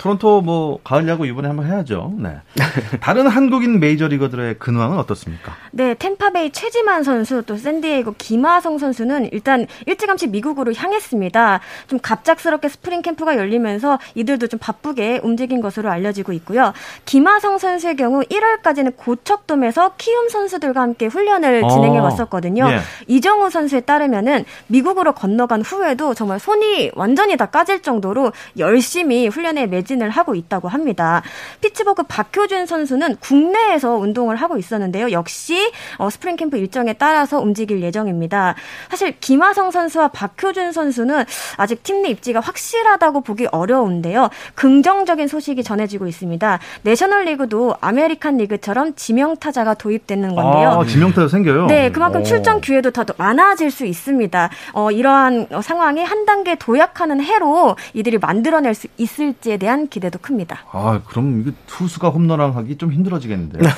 토론토 0.00 0.40
뭐 0.40 0.78
가을 0.82 1.06
야구 1.08 1.26
이번에 1.26 1.48
한번 1.48 1.66
해야죠. 1.66 2.14
네. 2.16 2.38
다른 3.02 3.28
한국인 3.28 3.80
메이저리거들의 3.80 4.58
근황은 4.58 4.96
어떻습니까? 4.96 5.52
네, 5.72 5.92
탬파베이 5.92 6.52
최지만 6.52 7.02
선수 7.02 7.42
또 7.42 7.58
샌디에이고 7.58 8.14
김하성 8.16 8.78
선수는 8.78 9.28
일단 9.32 9.66
일찌감치 9.84 10.28
미국으로 10.28 10.72
향했습니다. 10.72 11.60
좀 11.86 11.98
갑작스럽게 12.00 12.70
스프링 12.70 13.02
캠프가 13.02 13.36
열리면서 13.36 13.98
이들도 14.14 14.46
좀 14.46 14.58
바쁘게 14.58 15.20
움직인 15.22 15.60
것으로 15.60 15.90
알려지고 15.90 16.32
있고요. 16.32 16.72
김하성 17.04 17.58
선수의 17.58 17.96
경우 17.96 18.22
1월까지는 18.22 18.96
고척돔에서 18.96 19.96
키움 19.98 20.30
선수들과 20.30 20.80
함께 20.80 21.08
훈련을 21.08 21.62
어. 21.62 21.68
진행해 21.68 21.98
왔었거든요. 21.98 22.70
예. 22.70 22.78
이정후 23.06 23.50
선수에 23.50 23.80
따르면은 23.80 24.46
미국으로 24.68 25.12
건너간 25.12 25.60
후에도 25.60 26.14
정말 26.14 26.40
손이 26.40 26.92
완전히 26.94 27.36
다 27.36 27.44
까질 27.44 27.82
정도로 27.82 28.32
열심히 28.56 29.28
훈련에 29.28 29.66
매진 29.66 29.89
매진을 29.90 30.10
하고 30.10 30.34
있다고 30.34 30.68
합니다. 30.68 31.22
피츠버그 31.60 32.04
박효준 32.04 32.66
선수는 32.66 33.16
국내에서 33.16 33.96
운동을 33.96 34.36
하고 34.36 34.56
있었는데요. 34.56 35.10
역시 35.10 35.72
어, 35.98 36.08
스프링 36.08 36.36
캠프 36.36 36.56
일정에 36.56 36.92
따라서 36.92 37.40
움직일 37.40 37.82
예정입니다. 37.82 38.54
사실 38.88 39.16
김하성 39.20 39.70
선수와 39.70 40.08
박효준 40.08 40.72
선수는 40.72 41.24
아직 41.56 41.82
팀 41.82 42.00
내 42.00 42.08
입지가 42.08 42.40
확실하다고 42.40 43.20
보기 43.20 43.46
어려운데요. 43.52 44.30
긍정적인 44.54 45.28
소식이 45.28 45.62
전해지고 45.62 46.06
있습니다. 46.06 46.58
내셔널리그도 46.80 47.74
아메리칸 47.82 48.38
리그처럼 48.38 48.94
지명타자가 48.94 49.74
도입되는 49.74 50.34
건데요. 50.34 50.80
아, 50.80 50.84
지명타자 50.86 51.28
생겨요? 51.28 51.66
네, 51.66 51.90
그만큼 51.92 52.22
오. 52.22 52.24
출전 52.24 52.62
기회도 52.62 52.92
더 52.92 53.04
많아질 53.18 53.70
수 53.70 53.84
있습니다. 53.84 54.48
어, 54.72 54.90
이러한 54.90 55.48
상황이 55.62 56.02
한 56.02 56.24
단계 56.24 56.54
도약하는 56.54 57.20
해로 57.22 57.76
이들이 57.92 58.16
만들어낼 58.16 58.72
수 58.72 58.86
있을지에 58.96 59.58
대한 59.58 59.79
대한 59.80 59.88
기대도 59.88 60.18
큽니다. 60.18 60.64
아, 60.72 61.00
그럼 61.06 61.40
이게 61.40 61.52
투수가 61.66 62.10
홈런왕 62.10 62.56
하기 62.56 62.76
좀 62.76 62.92
힘들어지겠는데요. 62.92 63.62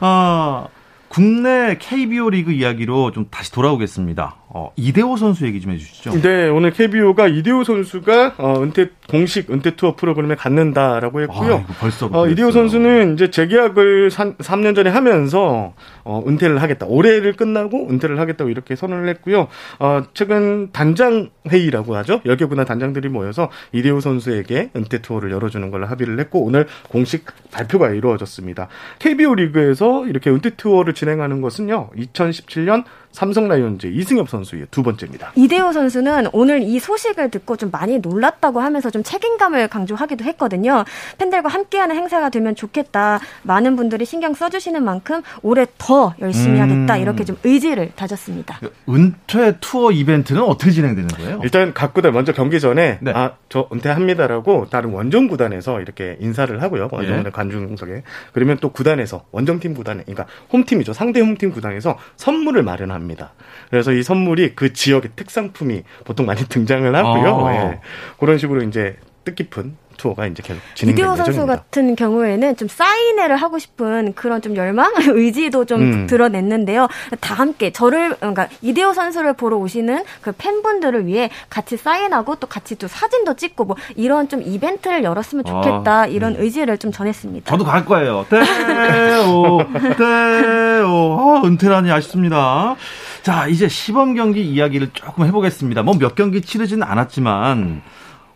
아, 0.00 0.66
국내 1.08 1.76
KBO 1.78 2.30
리그 2.30 2.52
이야기로 2.52 3.12
좀 3.12 3.26
다시 3.30 3.52
돌아오겠습니다. 3.52 4.36
어, 4.54 4.70
이대호 4.76 5.16
선수 5.16 5.46
얘기 5.46 5.62
좀 5.62 5.72
해주시죠. 5.72 6.20
네, 6.20 6.48
오늘 6.48 6.72
KBO가 6.72 7.26
이대호 7.26 7.64
선수가 7.64 8.34
어, 8.36 8.62
은퇴 8.62 8.90
공식 9.08 9.50
은퇴 9.50 9.76
투어 9.76 9.96
프로그램에 9.96 10.34
갖는다라고 10.34 11.22
했고요. 11.22 11.64
아, 11.66 11.74
벌써 11.80 12.10
어, 12.12 12.28
이대호 12.28 12.50
선수는 12.50 13.14
이제 13.14 13.30
재계약을 13.30 14.10
3, 14.10 14.36
3년 14.36 14.74
전에 14.74 14.90
하면서 14.90 15.72
어, 16.04 16.22
은퇴를 16.26 16.60
하겠다. 16.60 16.84
올해를 16.86 17.32
끝나고 17.32 17.88
은퇴를 17.88 18.20
하겠다고 18.20 18.50
이렇게 18.50 18.76
선언을 18.76 19.08
했고요. 19.08 19.48
어, 19.78 20.02
최근 20.12 20.70
단장 20.70 21.30
회의라고 21.48 21.96
하죠. 21.96 22.20
여개 22.26 22.44
구단 22.44 22.66
단장들이 22.66 23.08
모여서 23.08 23.50
이대호 23.72 24.00
선수에게 24.00 24.70
은퇴 24.76 24.98
투어를 25.00 25.30
열어주는 25.30 25.70
걸로 25.70 25.86
합의를 25.86 26.20
했고 26.20 26.44
오늘 26.44 26.66
공식 26.90 27.24
발표가 27.50 27.88
이루어졌습니다. 27.88 28.68
KBO 28.98 29.34
리그에서 29.34 30.06
이렇게 30.06 30.28
은퇴 30.28 30.50
투어를 30.50 30.92
진행하는 30.92 31.40
것은요. 31.40 31.90
2017년 31.96 32.84
삼성 33.12 33.46
라이온즈 33.46 33.86
이승엽 33.88 34.28
선수의 34.28 34.66
두 34.70 34.82
번째입니다. 34.82 35.32
이대호 35.36 35.72
선수는 35.72 36.28
오늘 36.32 36.62
이 36.62 36.78
소식을 36.78 37.30
듣고 37.30 37.56
좀 37.56 37.70
많이 37.70 37.98
놀랐다고 37.98 38.60
하면서 38.60 38.90
좀 38.90 39.02
책임감을 39.02 39.68
강조하기도 39.68 40.24
했거든요. 40.24 40.84
팬들과 41.18 41.48
함께하는 41.50 41.94
행사가 41.94 42.30
되면 42.30 42.54
좋겠다. 42.54 43.20
많은 43.42 43.76
분들이 43.76 44.04
신경 44.04 44.32
써주시는 44.34 44.82
만큼 44.82 45.22
올해 45.42 45.66
더 45.78 46.14
열심히 46.20 46.58
음. 46.58 46.62
하겠다. 46.62 46.96
이렇게 46.96 47.24
좀 47.24 47.36
의지를 47.44 47.92
다졌습니다. 47.94 48.58
은퇴 48.88 49.58
투어 49.60 49.92
이벤트는 49.92 50.42
어떻게 50.42 50.70
진행되는 50.70 51.08
거예요? 51.08 51.40
일단 51.44 51.74
각 51.74 51.92
구단 51.92 52.12
먼저 52.14 52.32
경기 52.32 52.60
전에 52.60 52.98
네. 53.02 53.12
아저 53.12 53.68
은퇴합니다라고 53.72 54.68
다른 54.70 54.90
원정 54.90 55.28
구단에서 55.28 55.80
이렇게 55.80 56.16
인사를 56.20 56.62
하고요. 56.62 56.88
원정 56.90 57.24
네. 57.24 57.30
관중석에 57.30 58.02
그러면 58.32 58.56
또 58.60 58.70
구단에서 58.70 59.24
원정팀 59.32 59.74
구단에 59.74 60.02
그러니까 60.04 60.26
홈팀이죠. 60.52 60.94
상대 60.94 61.20
홈팀 61.20 61.52
구단에서 61.52 61.98
선물을 62.16 62.62
마련합니다. 62.62 63.01
합니다. 63.02 63.32
그래서 63.70 63.92
이 63.92 64.02
선물이 64.02 64.54
그 64.54 64.72
지역의 64.72 65.12
특상품이 65.16 65.82
보통 66.04 66.26
많이 66.26 66.42
등장을 66.44 66.94
하고요. 66.94 67.46
아. 67.46 67.54
예. 67.54 67.80
그런 68.18 68.38
식으로 68.38 68.62
이제 68.62 68.96
뜻깊은 69.24 69.76
투어가 70.02 70.26
이제 70.26 70.42
계속 70.44 70.60
진행될 70.74 71.04
이대호 71.04 71.16
선수 71.16 71.46
같은 71.46 71.94
경우에는 71.94 72.56
좀 72.56 72.66
사인회를 72.68 73.36
하고 73.36 73.58
싶은 73.58 74.12
그런 74.14 74.42
좀 74.42 74.56
열망, 74.56 74.92
의지도 75.06 75.64
좀 75.64 75.80
음. 75.80 76.06
드러냈는데요. 76.08 76.88
다 77.20 77.34
함께 77.34 77.70
저를 77.72 78.16
그러니까 78.16 78.48
이대호 78.62 78.92
선수를 78.92 79.34
보러 79.34 79.56
오시는 79.58 80.02
그 80.20 80.32
팬분들을 80.36 81.06
위해 81.06 81.30
같이 81.48 81.76
사인하고 81.76 82.36
또 82.36 82.46
같이 82.48 82.76
또 82.76 82.88
사진도 82.88 83.34
찍고 83.34 83.64
뭐 83.64 83.76
이런 83.96 84.28
좀 84.28 84.42
이벤트를 84.42 85.04
열었으면 85.04 85.44
좋겠다 85.44 86.00
아, 86.02 86.06
이런 86.06 86.34
음. 86.34 86.40
의지를 86.40 86.78
좀 86.78 86.90
전했습니다. 86.90 87.48
저도 87.50 87.64
갈 87.64 87.84
거예요. 87.84 88.26
대오 88.28 89.58
대오 89.96 91.36
아, 91.38 91.42
은퇴라니 91.44 91.90
아쉽습니다. 91.92 92.74
자 93.22 93.46
이제 93.46 93.68
시범 93.68 94.14
경기 94.14 94.42
이야기를 94.44 94.90
조금 94.94 95.24
해보겠습니다. 95.26 95.82
뭐 95.84 95.92
몇 96.02 96.16
경기 96.16 96.40
치르지는 96.40 96.82
않았지만 96.82 97.82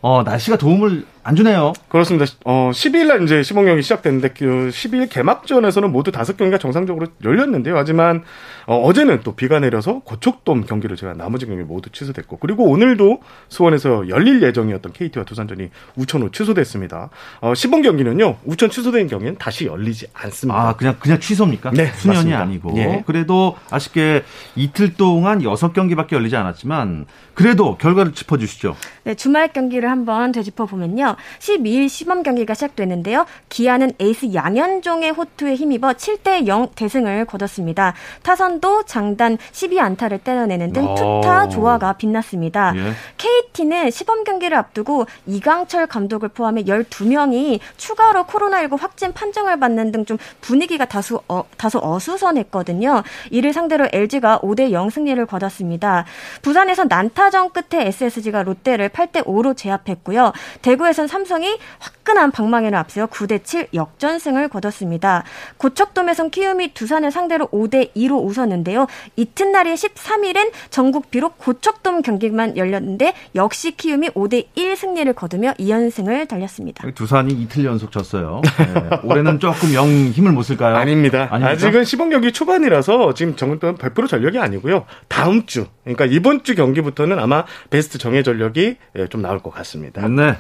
어, 0.03 0.23
날씨가 0.23 0.57
도움을 0.59 1.05
안 1.27 1.35
주네요. 1.35 1.73
그렇습니다. 1.89 2.25
어, 2.45 2.71
10일 2.73 3.09
날 3.09 3.25
이제 3.25 3.43
시범 3.43 3.65
경기 3.65 3.83
시작됐는데 3.83 4.29
그 4.29 4.71
10일 4.71 5.11
개막전에서는 5.11 5.91
모두 5.91 6.13
다섯 6.13 6.37
경기가 6.37 6.57
정상적으로 6.57 7.09
열렸는데요. 7.25 7.77
하지만 7.77 8.23
어, 8.67 8.93
제는또 8.93 9.35
비가 9.35 9.59
내려서 9.59 9.99
고척돔 10.05 10.67
경기를 10.67 10.95
제가 10.95 11.15
나머지 11.15 11.47
경기 11.47 11.65
모두 11.65 11.91
취소됐고 11.91 12.37
그리고 12.37 12.67
오늘도 12.71 13.23
수원에서 13.49 14.09
열릴 14.09 14.41
예정이었던 14.41 14.93
KT와 14.93 15.25
두산전이 15.25 15.71
우천 15.97 16.23
후 16.23 16.31
취소됐습니다. 16.31 17.11
어, 17.41 17.55
시범 17.57 17.83
경기는요. 17.83 18.37
우천 18.45 18.71
취소된 18.71 19.09
경기는 19.09 19.35
다시 19.37 19.67
열리지 19.67 20.07
않습니다. 20.13 20.61
아, 20.61 20.77
그냥 20.77 20.95
그냥 21.01 21.19
취소입니까? 21.19 21.73
네, 21.73 21.87
수년이 21.87 22.31
맞습니다. 22.31 22.41
아니고. 22.41 22.73
예. 22.77 23.03
그래도 23.05 23.57
아쉽게 23.71 24.23
이틀 24.55 24.95
동안 24.95 25.43
여섯 25.43 25.73
경기밖에 25.73 26.15
열리지 26.15 26.37
않았지만 26.37 27.07
그래도 27.35 27.77
결과를 27.79 28.13
짚어 28.13 28.39
주시죠. 28.39 28.77
네, 29.03 29.17
주말 29.17 29.53
경기를 29.53 29.91
한번 29.91 30.31
되짚어 30.31 30.67
보면요. 30.67 31.16
12일 31.39 31.89
시범 31.89 32.23
경기가 32.23 32.55
시작되는데요. 32.55 33.27
기아는 33.51 33.93
에이스 34.01 34.33
양현종의 34.33 35.11
호투에 35.11 35.55
힘입어 35.55 35.93
7대 35.93 36.47
0 36.47 36.69
대승을 36.75 37.27
거뒀습니다. 37.27 37.95
타선도 38.23 38.85
장단 38.85 39.37
12안타를 39.53 40.25
때려내는 40.25 40.73
등 40.73 40.95
투타 40.95 41.49
조화가 41.51 41.95
빛났습니다. 41.95 42.73
예. 42.77 42.93
KT는 43.19 43.91
시범 43.91 44.25
경기를 44.25 44.57
앞두고 44.57 45.07
이강철 45.27 45.87
감독을 45.89 46.31
포함해 46.31 46.65
12명이 46.65 47.61
추가로 47.77 48.25
코로나19 48.25 48.81
확진 48.81 49.13
판정을 49.13 49.61
받는 49.61 49.93
등 49.93 50.07
좀 50.07 50.17
분위기가 50.41 50.87
다수 50.87 51.21
어, 51.29 51.45
다소 51.59 51.81
어수선했거든요. 51.83 53.03
이를 53.31 53.53
상대로 53.53 53.87
LG가 53.93 54.41
5대 54.41 54.71
0 54.71 54.89
승리를 54.89 55.25
거뒀습니다. 55.27 56.07
부산에서 56.43 56.85
난타전 56.85 57.51
끝에 57.51 57.87
SSG가 57.87 58.43
롯데를 58.45 58.89
8대 58.89 59.25
5로 59.25 59.57
제압했고요. 59.57 60.33
대구에 60.63 60.93
선 61.07 61.27
삼성이 61.27 61.59
화끈한 61.79 62.31
방망이를 62.31 62.79
앞세워 62.79 63.09
9대 63.09 63.45
7 63.45 63.69
역전승을 63.75 64.49
거뒀습니다. 64.49 65.25
고척돔에선 65.57 66.31
키움이 66.31 66.73
두산을 66.75 67.11
상대로 67.11 67.49
5대 67.49 67.93
2로 67.97 68.23
웃었는데요. 68.25 68.87
이튿날인 69.17 69.75
13일은 69.75 70.53
전국 70.71 71.11
비록 71.11 71.39
고척돔 71.39 72.03
경기만 72.03 72.57
열렸는데 72.57 73.15
역시 73.35 73.73
키움이 73.73 74.11
5대 74.11 74.47
1 74.55 74.77
승리를 74.77 75.13
거두며 75.15 75.55
2연승을 75.55 76.29
달렸습니다. 76.29 76.89
두산이 76.95 77.33
이틀 77.35 77.65
연속 77.65 77.91
졌어요. 77.91 78.43
네. 78.59 79.01
올해는 79.03 79.41
조금 79.41 79.75
영 79.75 79.89
힘을 79.89 80.33
못 80.33 80.43
쓸까요? 80.43 80.77
아닙니다. 80.77 81.29
아닙니까? 81.31 81.53
아직은 81.53 81.85
시범 81.85 82.11
경기 82.11 82.31
초반이라서 82.31 83.15
지금 83.15 83.37
정도는 83.37 83.77
100% 83.77 84.09
전력이 84.09 84.39
아니고요. 84.39 84.85
다음 85.09 85.47
주, 85.47 85.67
그러니까 85.83 86.05
이번 86.07 86.45
주 86.45 86.55
경기부터는 86.55 87.19
아마 87.19 87.45
베스트 87.71 87.99
정예 87.99 88.23
전력이 88.23 88.77
예, 88.99 89.09
좀 89.09 89.23
나올 89.23 89.41
것 89.41 89.51
같습니다. 89.51 90.07
네. 90.07 90.37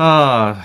아, 0.00 0.62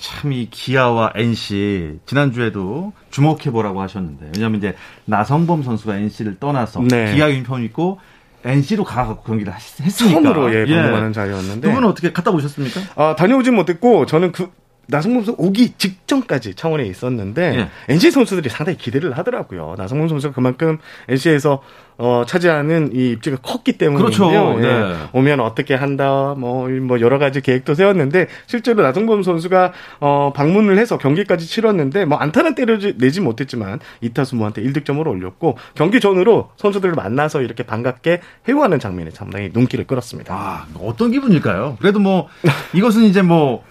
참, 0.00 0.32
이 0.32 0.48
기아와 0.50 1.12
NC, 1.14 2.00
지난주에도 2.06 2.92
주목해 3.10 3.52
보라고 3.52 3.80
하셨는데, 3.80 4.32
왜냐면 4.34 4.58
이제 4.58 4.74
나성범 5.04 5.62
선수가 5.62 5.96
NC를 5.96 6.40
떠나서 6.40 6.82
네. 6.82 7.14
기아 7.14 7.30
유니폼 7.30 7.62
입고 7.62 8.00
NC로 8.44 8.82
가고 8.82 9.22
경기를 9.22 9.54
했으니까. 9.54 9.94
처음으로 9.94 10.52
예, 10.52 10.66
방문하는 10.66 11.10
예. 11.10 11.12
자리였는데. 11.12 11.68
두 11.68 11.72
분은 11.72 11.88
어떻게 11.88 12.12
갔다 12.12 12.32
오셨습니까? 12.32 12.80
아, 12.96 13.14
다녀오진 13.16 13.54
못했고, 13.54 14.06
저는 14.06 14.32
그, 14.32 14.50
나성범 14.86 15.24
선수 15.24 15.34
오기 15.40 15.74
직전까지 15.78 16.54
창원에 16.54 16.84
있었는데 16.86 17.56
예. 17.88 17.92
NC 17.92 18.10
선수들이 18.10 18.48
상당히 18.48 18.78
기대를 18.78 19.16
하더라고요. 19.18 19.74
나성범 19.78 20.08
선수가 20.08 20.34
그만큼 20.34 20.78
NC에서 21.08 21.62
어, 21.96 22.24
차지하는 22.26 22.90
이 22.92 23.10
입지가 23.10 23.36
컸기 23.36 23.78
때문인데요. 23.78 24.28
그렇죠. 24.28 24.58
예. 24.58 24.66
네. 24.66 24.94
오면 25.12 25.40
어떻게 25.40 25.74
한다, 25.74 26.34
뭐, 26.36 26.68
뭐 26.68 27.00
여러 27.00 27.18
가지 27.18 27.40
계획도 27.40 27.74
세웠는데 27.74 28.26
실제로 28.46 28.82
나성범 28.82 29.22
선수가 29.22 29.72
어, 30.00 30.32
방문을 30.34 30.78
해서 30.78 30.98
경기까지 30.98 31.46
치렀는데 31.46 32.04
뭐 32.04 32.18
안타는 32.18 32.54
때려내지 32.54 33.20
못했지만 33.20 33.78
2타수 34.02 34.36
무한테 34.36 34.62
1득점을 34.62 35.06
올렸고 35.06 35.56
경기 35.74 36.00
전으로 36.00 36.50
선수들을 36.56 36.94
만나서 36.94 37.42
이렇게 37.42 37.62
반갑게 37.62 38.20
해우하는 38.48 38.80
장면이 38.80 39.12
상당히 39.12 39.50
눈길을 39.52 39.86
끌었습니다. 39.86 40.34
아, 40.34 40.66
어떤 40.80 41.12
기분일까요? 41.12 41.76
그래도 41.80 42.00
뭐 42.00 42.28
이것은 42.72 43.04
이제 43.04 43.22
뭐뭐 43.22 43.62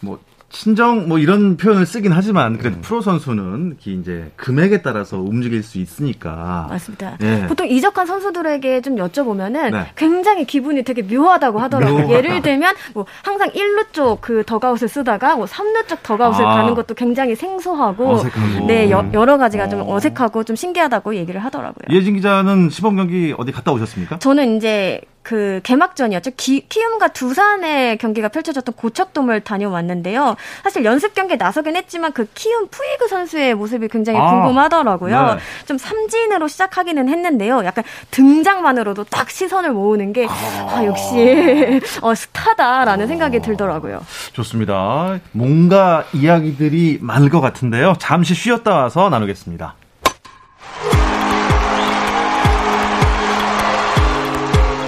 뭐 0.00 0.18
친정 0.50 1.08
뭐 1.08 1.18
이런 1.18 1.56
표현을 1.56 1.86
쓰긴 1.86 2.12
하지만 2.12 2.58
그래도 2.58 2.76
음. 2.76 2.82
프로 2.82 3.00
선수는 3.00 3.78
이제 3.84 4.30
금액에 4.36 4.82
따라서 4.82 5.18
움직일 5.18 5.62
수 5.62 5.78
있으니까 5.78 6.66
맞습니다. 6.68 7.16
예. 7.22 7.46
보통 7.46 7.68
이적한 7.68 8.06
선수들에게 8.06 8.80
좀 8.82 8.96
여쭤보면은 8.96 9.70
네. 9.72 9.86
굉장히 9.96 10.44
기분이 10.44 10.82
되게 10.82 11.02
묘하다고 11.02 11.58
하더라고요. 11.58 11.98
묘하다. 12.00 12.14
예를 12.14 12.42
들면 12.42 12.74
뭐 12.94 13.06
항상 13.22 13.48
1루 13.50 13.92
쪽 13.92 14.10
그 14.20 14.42
더가웃을 14.44 14.88
쓰다가 14.88 15.36
뭐 15.36 15.46
3루 15.46 15.86
쪽 15.86 16.02
더가웃을 16.02 16.44
아. 16.44 16.56
가는 16.56 16.74
것도 16.74 16.94
굉장히 16.94 17.34
생소하고 17.34 18.10
어색하고. 18.12 18.66
네 18.66 18.90
여, 18.90 19.02
러 19.12 19.38
가지가 19.38 19.64
어. 19.64 19.68
좀 19.68 19.82
어색하고 19.86 20.44
좀 20.44 20.56
신기하다고 20.56 21.14
얘기를 21.14 21.42
하더라고요. 21.44 21.96
예진 21.96 22.14
기자는 22.16 22.70
시범 22.70 22.96
경기 22.96 23.34
어디 23.36 23.52
갔다 23.52 23.72
오셨습니까? 23.72 24.18
저는 24.18 24.56
이제 24.56 25.00
그 25.22 25.60
개막전이었죠. 25.62 26.32
기, 26.36 26.66
키움과 26.68 27.08
두산의 27.08 27.98
경기가 27.98 28.28
펼쳐졌던 28.28 28.74
고척돔을 28.74 29.42
다녀왔는데요. 29.42 30.36
사실 30.62 30.84
연습 30.84 31.14
경기에 31.14 31.36
나서긴 31.36 31.76
했지만 31.76 32.12
그 32.12 32.26
키움 32.34 32.68
푸이그 32.68 33.08
선수의 33.08 33.54
모습이 33.54 33.88
굉장히 33.88 34.18
아, 34.18 34.30
궁금하더라고요. 34.30 35.34
네. 35.34 35.40
좀 35.66 35.78
삼진으로 35.78 36.48
시작하기는 36.48 37.08
했는데요. 37.08 37.64
약간 37.64 37.84
등장만으로도 38.10 39.04
딱 39.04 39.30
시선을 39.30 39.72
모으는 39.72 40.12
게 40.12 40.26
아, 40.26 40.76
아 40.76 40.84
역시 40.84 41.80
어, 42.02 42.14
스타다라는 42.14 43.04
아, 43.04 43.06
생각이 43.06 43.40
들더라고요. 43.40 44.04
좋습니다. 44.32 45.18
뭔가 45.32 46.04
이야기들이 46.14 46.98
많을 47.02 47.28
것 47.28 47.40
같은데요. 47.40 47.94
잠시 47.98 48.34
쉬었다 48.34 48.74
와서 48.74 49.08
나누겠습니다. 49.10 49.74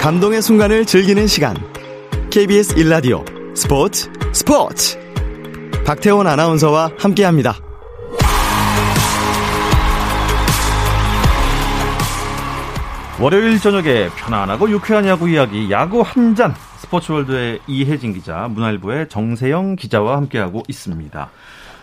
감동의 0.02 0.42
순간을 0.42 0.84
즐기는 0.84 1.28
시간. 1.28 1.54
KBS 2.28 2.76
일라디오 2.76 3.24
스포츠 3.54 4.10
스포츠. 4.32 4.98
박태원 5.86 6.26
아나운서와 6.26 6.90
함께합니다. 6.98 7.54
월요일 13.20 13.60
저녁에 13.60 14.08
편안하고 14.16 14.68
유쾌한 14.72 15.06
야구 15.06 15.30
이야기 15.30 15.70
야구 15.70 16.02
한 16.02 16.34
잔 16.34 16.52
스포츠월드의 16.78 17.60
이혜진 17.68 18.12
기자 18.12 18.48
문화일보의 18.48 19.08
정세영 19.08 19.76
기자와 19.76 20.16
함께하고 20.16 20.64
있습니다. 20.66 21.30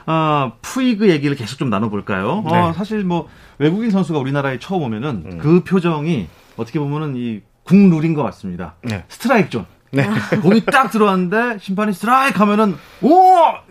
아, 0.08 0.52
푸이그 0.62 1.10
얘기를 1.10 1.38
계속 1.38 1.58
좀 1.58 1.70
나눠볼까요? 1.70 2.44
네. 2.52 2.58
어, 2.58 2.74
사실 2.74 3.06
뭐 3.06 3.30
외국인 3.60 3.92
선수가 3.92 4.20
우리나라에 4.20 4.60
처음 4.60 4.84
오면은 4.84 5.24
음. 5.26 5.38
그 5.38 5.64
표정이 5.64 6.28
어떻게 6.58 6.80
보면은 6.80 7.16
이 7.16 7.40
국룰인 7.70 8.16
것 8.16 8.24
같습니다. 8.24 8.74
네. 8.82 9.04
스트라이크 9.10 9.50
존. 9.52 9.66
네. 9.92 10.08
공이 10.42 10.66
딱 10.66 10.90
들어왔는데 10.90 11.60
심판이 11.60 11.94
스트라이크 11.94 12.40
하면은 12.40 12.76
오 13.02 13.12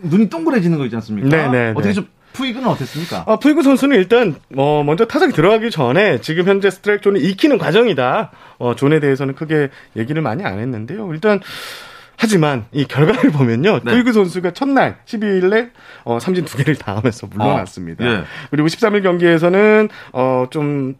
눈이 0.02 0.30
동그래지는 0.30 0.78
거 0.78 0.84
있지 0.84 0.94
않습니까? 0.96 1.28
네, 1.28 1.48
네, 1.48 1.70
어떻게 1.70 1.88
네. 1.88 1.92
좀 1.94 2.06
푸이그는 2.32 2.68
어땠습니까? 2.68 3.24
아, 3.26 3.37
푸이그 3.37 3.62
선수는 3.62 3.96
일단 3.96 4.37
어, 4.56 4.84
먼저 4.87 5.04
타석에 5.04 5.32
들어가기 5.32 5.72
전에 5.72 6.20
지금 6.20 6.46
현재 6.46 6.70
스트라이크 6.70 7.02
존을 7.02 7.24
익히는 7.24 7.58
과정이다. 7.58 8.30
어, 8.58 8.74
존에 8.76 9.00
대해서는 9.00 9.34
크게 9.34 9.70
얘기를 9.96 10.22
많이 10.22 10.44
안 10.44 10.61
했는데요. 10.61 11.12
일단 11.12 11.40
하지만 12.16 12.66
이 12.72 12.84
결과를 12.84 13.30
보면요. 13.32 13.80
네. 13.84 13.92
푸이그 13.92 14.12
선수가 14.12 14.52
첫날 14.52 14.98
12일에 15.06 15.70
어, 16.04 16.20
삼진 16.20 16.44
두 16.44 16.56
개를 16.56 16.76
다 16.76 16.96
하면서 16.96 17.26
물러났습니다. 17.26 18.04
어, 18.04 18.08
예. 18.08 18.24
그리고 18.50 18.68
13일 18.68 19.02
경기에서는 19.02 19.88
어, 20.12 20.46
좀 20.50 20.94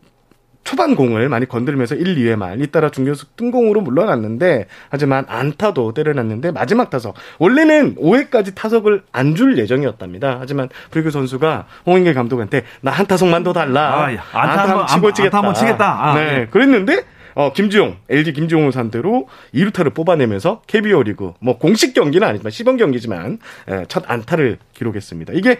초반 0.69 0.95
공을 0.97 1.31
많이 1.31 1.49
건드리면서 1.49 1.95
1, 1.95 2.15
2회 2.17 2.37
말 2.37 2.61
잇따라 2.61 2.91
중견수 2.91 3.25
뜬공으로 3.37 3.81
물러났는데 3.81 4.67
하지만 4.91 5.25
안타도 5.27 5.95
때려놨는데 5.95 6.51
마지막 6.51 6.91
타석 6.91 7.15
원래는 7.39 7.95
5회까지 7.95 8.55
타석을 8.55 9.03
안 9.11 9.35
줄 9.35 9.57
예정이었답니다. 9.57 10.37
하지만 10.41 10.69
불교 10.91 11.09
선수가 11.11 11.67
홍인길 11.87 12.13
감독한테 12.13 12.65
나 12.83 12.91
한 12.91 13.07
타석만 13.07 13.45
더 13.45 13.55
달라. 13.55 13.81
아, 13.95 14.05
안타, 14.09 14.23
안타 14.33 14.63
한번 14.69 14.87
치고 14.89 15.13
치겠다. 15.15 15.39
한번 15.39 15.55
치겠다. 15.55 16.05
아, 16.05 16.15
네, 16.19 16.25
네. 16.41 16.47
그랬는데 16.49 17.05
어, 17.35 17.53
김지용, 17.55 17.97
LG 18.11 18.33
김지용을 18.35 18.73
상대로 18.73 19.27
2루타를 19.55 19.95
뽑아내면서 19.95 20.61
KBO 20.67 21.03
리그, 21.05 21.33
뭐 21.41 21.57
공식 21.57 21.95
경기는 21.95 22.27
아니지만 22.27 22.51
시범 22.51 22.77
경기지만 22.77 23.39
예, 23.71 23.85
첫 23.89 24.03
안타를 24.11 24.59
기록했습니다. 24.75 25.33
이게 25.35 25.59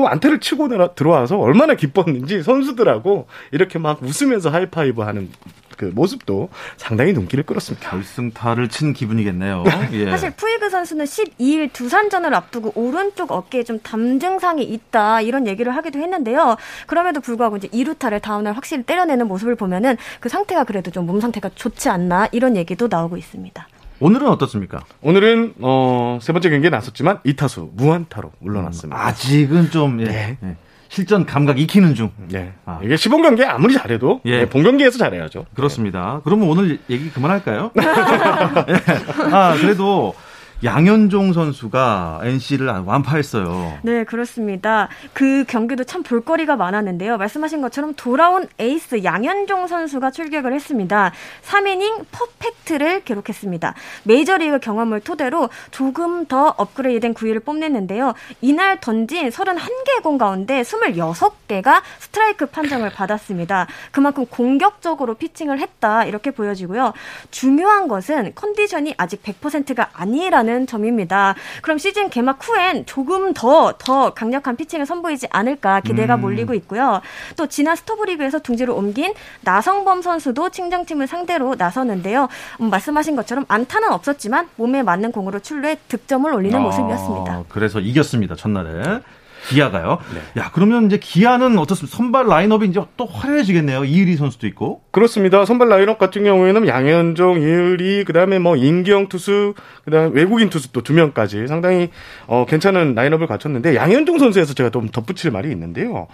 또 0.00 0.08
안타를 0.08 0.40
치고 0.40 0.94
들어와서 0.94 1.38
얼마나 1.38 1.74
기뻤는지 1.74 2.42
선수들하고 2.42 3.26
이렇게 3.52 3.78
막 3.78 4.02
웃으면서 4.02 4.48
하이파이브 4.48 5.02
하는 5.02 5.28
그 5.76 5.92
모습도 5.94 6.48
상당히 6.78 7.12
눈길을 7.12 7.44
끌었습니다. 7.44 7.90
결승타를 7.90 8.68
친 8.70 8.94
기분이겠네요. 8.94 9.64
예. 9.92 10.08
사실 10.10 10.30
푸이그 10.30 10.70
선수는 10.70 11.04
12일 11.04 11.70
두산전을 11.74 12.34
앞두고 12.34 12.72
오른쪽 12.76 13.30
어깨에 13.32 13.62
좀 13.62 13.78
담증상이 13.80 14.62
있다 14.64 15.20
이런 15.20 15.46
얘기를 15.46 15.76
하기도 15.76 15.98
했는데요. 15.98 16.56
그럼에도 16.86 17.20
불구하고 17.20 17.58
이제 17.58 17.68
2루타를 17.68 18.22
다음날 18.22 18.54
확실히 18.54 18.82
때려내는 18.84 19.28
모습을 19.28 19.54
보면은 19.54 19.98
그 20.20 20.30
상태가 20.30 20.64
그래도 20.64 20.90
좀 20.90 21.00
몸 21.10 21.20
상태가 21.20 21.50
좋지 21.54 21.88
않나 21.90 22.28
이런 22.32 22.56
얘기도 22.56 22.86
나오고 22.88 23.16
있습니다. 23.18 23.66
오늘은 24.00 24.28
어떻습니까? 24.28 24.80
오늘은 25.02 25.54
어, 25.60 26.18
세 26.22 26.32
번째 26.32 26.48
경기에 26.50 26.70
나섰지만 26.70 27.18
2타수 27.20 27.70
무안타로 27.74 28.32
물러났습니다. 28.38 28.96
음, 28.96 29.06
아직은 29.06 29.70
좀 29.70 30.00
예, 30.00 30.04
네. 30.06 30.38
예. 30.42 30.56
실전 30.88 31.24
감각 31.26 31.60
익히는 31.60 31.94
중. 31.94 32.10
네. 32.28 32.52
아. 32.64 32.80
이게 32.82 32.96
시범 32.96 33.22
경기 33.22 33.44
아무리 33.44 33.74
잘해도 33.74 34.22
예. 34.24 34.38
네, 34.38 34.48
본 34.48 34.62
경기에서 34.64 34.98
잘해야죠. 34.98 35.46
그렇습니다. 35.54 36.14
네. 36.16 36.20
그러면 36.24 36.48
오늘 36.48 36.78
얘기 36.88 37.10
그만할까요? 37.10 37.70
예. 37.76 39.32
아 39.32 39.54
그래도 39.60 40.14
양현종 40.62 41.32
선수가 41.32 42.20
NC를 42.22 42.68
완파했어요. 42.84 43.78
네, 43.82 44.04
그렇습니다. 44.04 44.88
그 45.14 45.44
경기도 45.48 45.84
참 45.84 46.02
볼거리가 46.02 46.56
많았는데요. 46.56 47.16
말씀하신 47.16 47.62
것처럼 47.62 47.94
돌아온 47.94 48.46
에이스 48.58 49.02
양현종 49.02 49.68
선수가 49.68 50.10
출격을 50.10 50.52
했습니다. 50.52 51.12
3이닝 51.46 52.04
퍼펙트를 52.10 53.04
기록했습니다. 53.04 53.74
메이저리그 54.04 54.58
경험을 54.60 55.00
토대로 55.00 55.48
조금 55.70 56.26
더 56.26 56.54
업그레이드된 56.58 57.14
구위를 57.14 57.40
뽐냈는데요. 57.40 58.12
이날 58.42 58.80
던진 58.80 59.30
31개 59.30 60.02
공 60.02 60.18
가운데 60.18 60.60
26개가 60.60 61.80
스트라이크 62.00 62.46
판정을 62.46 62.90
받았습니다. 62.90 63.66
그만큼 63.92 64.26
공격적으로 64.26 65.14
피칭을 65.14 65.58
했다 65.58 66.04
이렇게 66.04 66.30
보여지고요. 66.30 66.92
중요한 67.30 67.88
것은 67.88 68.32
컨디션이 68.34 68.94
아직 68.98 69.22
100%가 69.22 69.88
아니라는 69.94 70.49
있는 70.50 70.66
점입니다. 70.66 71.34
그럼 71.62 71.78
시즌 71.78 72.10
개막 72.10 72.38
후엔 72.40 72.86
조금 72.86 73.32
더, 73.32 73.74
더 73.78 74.12
강력한 74.12 74.56
피칭을 74.56 74.84
선보이지 74.84 75.28
않을까 75.30 75.80
기대가 75.80 76.16
음. 76.16 76.22
몰리고 76.22 76.54
있고요. 76.54 77.00
또 77.36 77.46
지난 77.46 77.76
스토브리그에서 77.76 78.40
둥지를 78.40 78.74
옮긴 78.74 79.14
나성범 79.42 80.02
선수도 80.02 80.50
친정팀을 80.50 81.06
상대로 81.06 81.54
나섰는데요. 81.56 82.28
음, 82.60 82.70
말씀하신 82.70 83.16
것처럼 83.16 83.44
안타는 83.48 83.92
없었지만 83.92 84.48
몸에 84.56 84.82
맞는 84.82 85.12
공으로 85.12 85.38
출루해 85.38 85.78
득점을 85.88 86.32
올리는 86.32 86.58
아, 86.58 86.60
모습이었습니다. 86.60 87.44
그래서 87.48 87.80
이겼습니다, 87.80 88.34
첫날에. 88.34 89.00
기아가요. 89.48 89.98
네. 90.14 90.40
야, 90.40 90.50
그러면 90.52 90.86
이제 90.86 90.98
기아는 90.98 91.58
어떻습니까? 91.58 91.96
선발 91.96 92.26
라인업이 92.26 92.66
이제 92.68 92.80
또 92.96 93.06
화려해지겠네요. 93.06 93.84
이의리 93.84 94.16
선수도 94.16 94.46
있고. 94.48 94.82
그렇습니다. 94.90 95.44
선발 95.44 95.68
라인업 95.68 95.98
같은 95.98 96.24
경우에는 96.24 96.68
양현종, 96.68 97.40
이의리, 97.40 98.04
그다음에 98.04 98.38
뭐 98.38 98.56
인경 98.56 99.08
투수, 99.08 99.54
그다음에 99.84 100.10
외국인 100.14 100.50
투수 100.50 100.72
또 100.72 100.80
두 100.82 100.92
명까지 100.94 101.46
상당히 101.46 101.90
어 102.26 102.44
괜찮은 102.48 102.94
라인업을 102.94 103.26
갖췄는데 103.26 103.76
양현종 103.76 104.18
선수에서 104.18 104.54
제가 104.54 104.70
좀 104.70 104.88
덧붙일 104.88 105.30
말이 105.30 105.50
있는데요. 105.50 106.08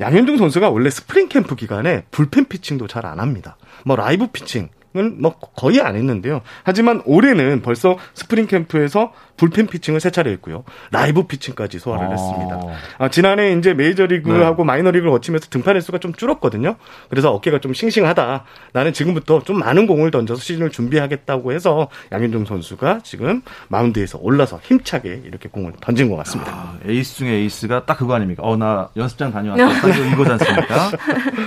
양현종 0.00 0.38
선수가 0.38 0.70
원래 0.70 0.88
스프링 0.90 1.28
캠프 1.28 1.54
기간에 1.56 2.04
불펜 2.10 2.46
피칭도 2.46 2.86
잘 2.86 3.02
안 3.04 3.18
합니다. 3.20 3.56
뭐 3.84 3.96
라이브 3.96 4.28
피칭 4.28 4.68
뭐 4.92 5.34
거의 5.38 5.80
안 5.80 5.96
했는데요. 5.96 6.42
하지만 6.64 7.02
올해는 7.04 7.62
벌써 7.62 7.96
스프링 8.14 8.46
캠프에서 8.46 9.12
불펜 9.36 9.66
피칭을 9.66 10.00
세 10.00 10.10
차례 10.10 10.30
했고요. 10.32 10.64
라이브 10.90 11.26
피칭까지 11.26 11.78
소화를 11.78 12.06
아. 12.06 12.10
했습니다. 12.10 12.60
아, 12.98 13.08
지난해 13.08 13.52
이제 13.52 13.74
메이저리그하고 13.74 14.62
네. 14.62 14.66
마이너리그를 14.66 15.10
거치면서 15.10 15.48
등판 15.50 15.76
횟수가 15.76 15.98
좀 15.98 16.12
줄었거든요. 16.12 16.76
그래서 17.08 17.32
어깨가 17.32 17.58
좀 17.58 17.72
싱싱하다. 17.74 18.44
나는 18.72 18.92
지금부터 18.92 19.42
좀 19.42 19.58
많은 19.58 19.86
공을 19.86 20.10
던져서 20.10 20.40
시즌을 20.40 20.70
준비하겠다고 20.70 21.52
해서 21.52 21.88
양현종 22.12 22.44
선수가 22.44 23.00
지금 23.02 23.42
마운드에서 23.68 24.18
올라서 24.20 24.60
힘차게 24.62 25.22
이렇게 25.24 25.48
공을 25.48 25.72
던진 25.80 26.08
것 26.10 26.16
같습니다. 26.18 26.52
아, 26.52 26.76
에이스 26.86 27.16
중에 27.16 27.30
에이스가 27.32 27.86
딱 27.86 27.98
그거 27.98 28.14
아닙니까? 28.14 28.42
어, 28.44 28.56
나 28.56 28.90
연습장 28.96 29.32
다녀왔다. 29.32 29.88
이거지 30.12 30.30
않습니까? 30.32 30.90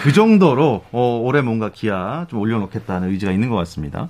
그 0.02 0.12
정도로 0.12 0.84
어, 0.92 1.22
올해 1.24 1.42
뭔가 1.42 1.70
기아 1.72 2.26
좀 2.30 2.40
올려놓겠다는 2.40 3.10
의지가 3.10 3.32
있는 3.36 3.50
것 3.50 3.56
같습니다. 3.58 4.10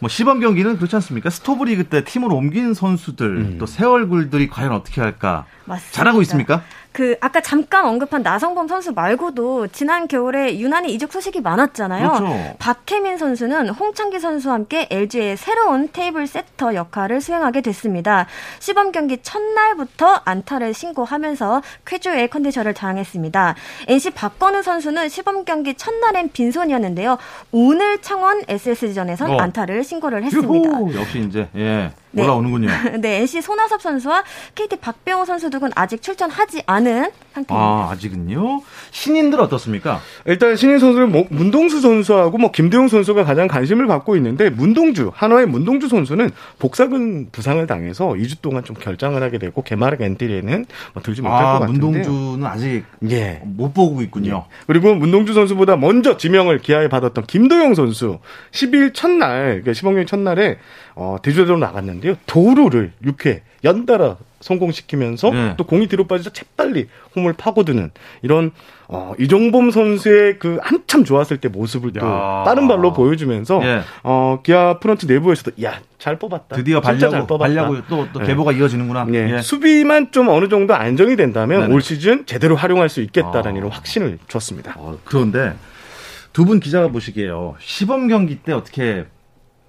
뭐 0.00 0.08
시범 0.08 0.40
경기는 0.40 0.76
그렇지 0.76 0.94
않습니까? 0.96 1.30
스토브리그 1.30 1.84
때 1.88 2.04
팀을 2.04 2.32
옮긴 2.32 2.74
선수들 2.74 3.26
음. 3.26 3.58
또 3.58 3.71
새 3.71 3.84
얼굴들이 3.84 4.48
과연 4.48 4.72
어떻게 4.72 5.00
할까? 5.00 5.46
맞습니다. 5.64 5.92
잘하고 5.92 6.22
있습니까? 6.22 6.62
그 6.94 7.16
아까 7.20 7.40
잠깐 7.40 7.86
언급한 7.86 8.22
나성범 8.22 8.68
선수 8.68 8.92
말고도 8.92 9.66
지난 9.66 10.06
겨울에 10.06 10.60
유난히 10.60 10.94
이적 10.94 11.12
소식이 11.12 11.40
많았잖아요. 11.40 12.08
그렇죠. 12.08 12.54
박해민 12.60 13.18
선수는 13.18 13.70
홍창기 13.70 14.20
선수와 14.20 14.54
함께 14.54 14.86
LG의 14.88 15.36
새로운 15.36 15.88
테이블 15.92 16.28
세터 16.28 16.76
역할을 16.76 17.20
수행하게 17.20 17.62
됐습니다. 17.62 18.28
시범 18.60 18.92
경기 18.92 19.18
첫날부터 19.20 20.22
안타를 20.24 20.72
신고하면서 20.72 21.62
쾌조의 21.84 22.30
컨디션을 22.30 22.74
자랑했습니다. 22.74 23.56
NC 23.88 24.10
박건우 24.10 24.62
선수는 24.62 25.08
시범 25.08 25.44
경기 25.44 25.74
첫날엔 25.74 26.30
빈손이었는데요. 26.30 27.18
오늘 27.50 28.00
창원 28.02 28.40
SSG전에선 28.46 29.32
어. 29.32 29.36
안타를 29.38 29.82
신고를 29.82 30.22
했습니다. 30.22 30.68
유후, 30.68 30.94
역시 30.96 31.18
이제 31.18 31.48
예. 31.56 31.90
네. 32.14 32.22
올라오는군요. 32.22 32.68
네, 33.00 33.18
NC 33.18 33.42
손아섭 33.42 33.82
선수와 33.82 34.24
KT 34.54 34.76
박병호 34.76 35.24
선수 35.24 35.50
등은 35.50 35.70
아직 35.74 36.00
출전하지 36.00 36.62
않은 36.66 37.10
상태입니다. 37.32 37.54
아, 37.54 37.90
아직은요? 37.90 38.62
신인들 38.92 39.40
어떻습니까? 39.40 40.00
일단 40.24 40.56
신인 40.56 40.78
선수는 40.78 41.10
뭐, 41.10 41.26
문동수 41.30 41.80
선수하고 41.80 42.38
뭐 42.38 42.52
김대웅 42.52 42.88
선수가 42.88 43.24
가장 43.24 43.48
관심을 43.48 43.86
받고 43.86 44.16
있는데 44.16 44.50
문동주, 44.50 45.10
한화의 45.14 45.46
문동주 45.46 45.88
선수는 45.88 46.30
복사근 46.58 47.30
부상을 47.32 47.66
당해서 47.66 48.10
2주 48.10 48.40
동안 48.40 48.64
좀 48.64 48.76
결장을 48.76 49.20
하게 49.20 49.38
되고 49.38 49.62
개막 49.62 50.00
엔트리에는 50.00 50.66
뭐 50.94 51.02
들지 51.02 51.22
못할 51.22 51.44
아, 51.44 51.52
것 51.54 51.60
같은데. 51.60 51.80
문동주는 51.80 52.46
아직 52.46 52.84
예. 53.10 53.42
못 53.44 53.74
보고 53.74 54.00
있군요. 54.02 54.44
예. 54.48 54.54
그리고 54.66 54.94
문동주 54.94 55.34
선수보다 55.34 55.76
먼저 55.76 56.16
지명을 56.16 56.58
기아에 56.58 56.88
받았던 56.88 57.24
김도영 57.26 57.74
선수 57.74 58.18
10일 58.52 58.94
첫날, 58.94 59.46
그러니까 59.46 59.72
시범경기 59.72 60.06
첫날에 60.06 60.58
어, 60.94 61.16
대주자로 61.22 61.58
나갔는데 61.58 62.03
요. 62.04 62.16
도루를 62.26 62.92
6회 63.04 63.40
연달아 63.64 64.16
성공시키면서 64.40 65.30
네. 65.30 65.54
또 65.56 65.64
공이 65.64 65.86
뒤로 65.86 66.06
빠져서 66.06 66.30
재빨리 66.30 66.88
홈을 67.16 67.32
파고드는 67.32 67.90
이런 68.20 68.50
어, 68.88 69.14
이종범 69.18 69.70
선수의 69.70 70.38
그 70.38 70.58
한참 70.62 71.04
좋았을 71.04 71.38
때 71.38 71.48
모습을 71.48 71.92
또 71.94 72.04
야. 72.06 72.42
빠른 72.44 72.68
발로 72.68 72.92
보여주면서 72.92 73.60
예. 73.64 73.80
어, 74.02 74.40
기아 74.42 74.78
프런트 74.78 75.06
내부에서도 75.06 75.52
야 75.62 75.80
잘 76.04 76.18
뽑았다. 76.18 76.54
드디어 76.56 76.82
발려고 76.82 77.38
발려고 77.38 77.76
또, 77.88 78.06
또 78.12 78.20
네. 78.20 78.26
계보가 78.26 78.52
이어지는구나. 78.52 79.06
네. 79.06 79.36
예. 79.36 79.40
수비만 79.40 80.12
좀 80.12 80.28
어느 80.28 80.48
정도 80.50 80.74
안정이 80.74 81.16
된다면 81.16 81.60
네네. 81.62 81.72
올 81.74 81.80
시즌 81.80 82.26
제대로 82.26 82.56
활용할 82.56 82.90
수 82.90 83.00
있겠다라는 83.00 83.54
아. 83.54 83.56
이런 83.56 83.70
확신을 83.72 84.18
줬습니다. 84.28 84.74
어, 84.76 84.98
그런데 85.04 85.54
두 86.34 86.44
분 86.44 86.60
기자가 86.60 86.88
보시기에요. 86.88 87.54
시범 87.58 88.08
경기 88.08 88.36
때 88.36 88.52
어떻게 88.52 89.06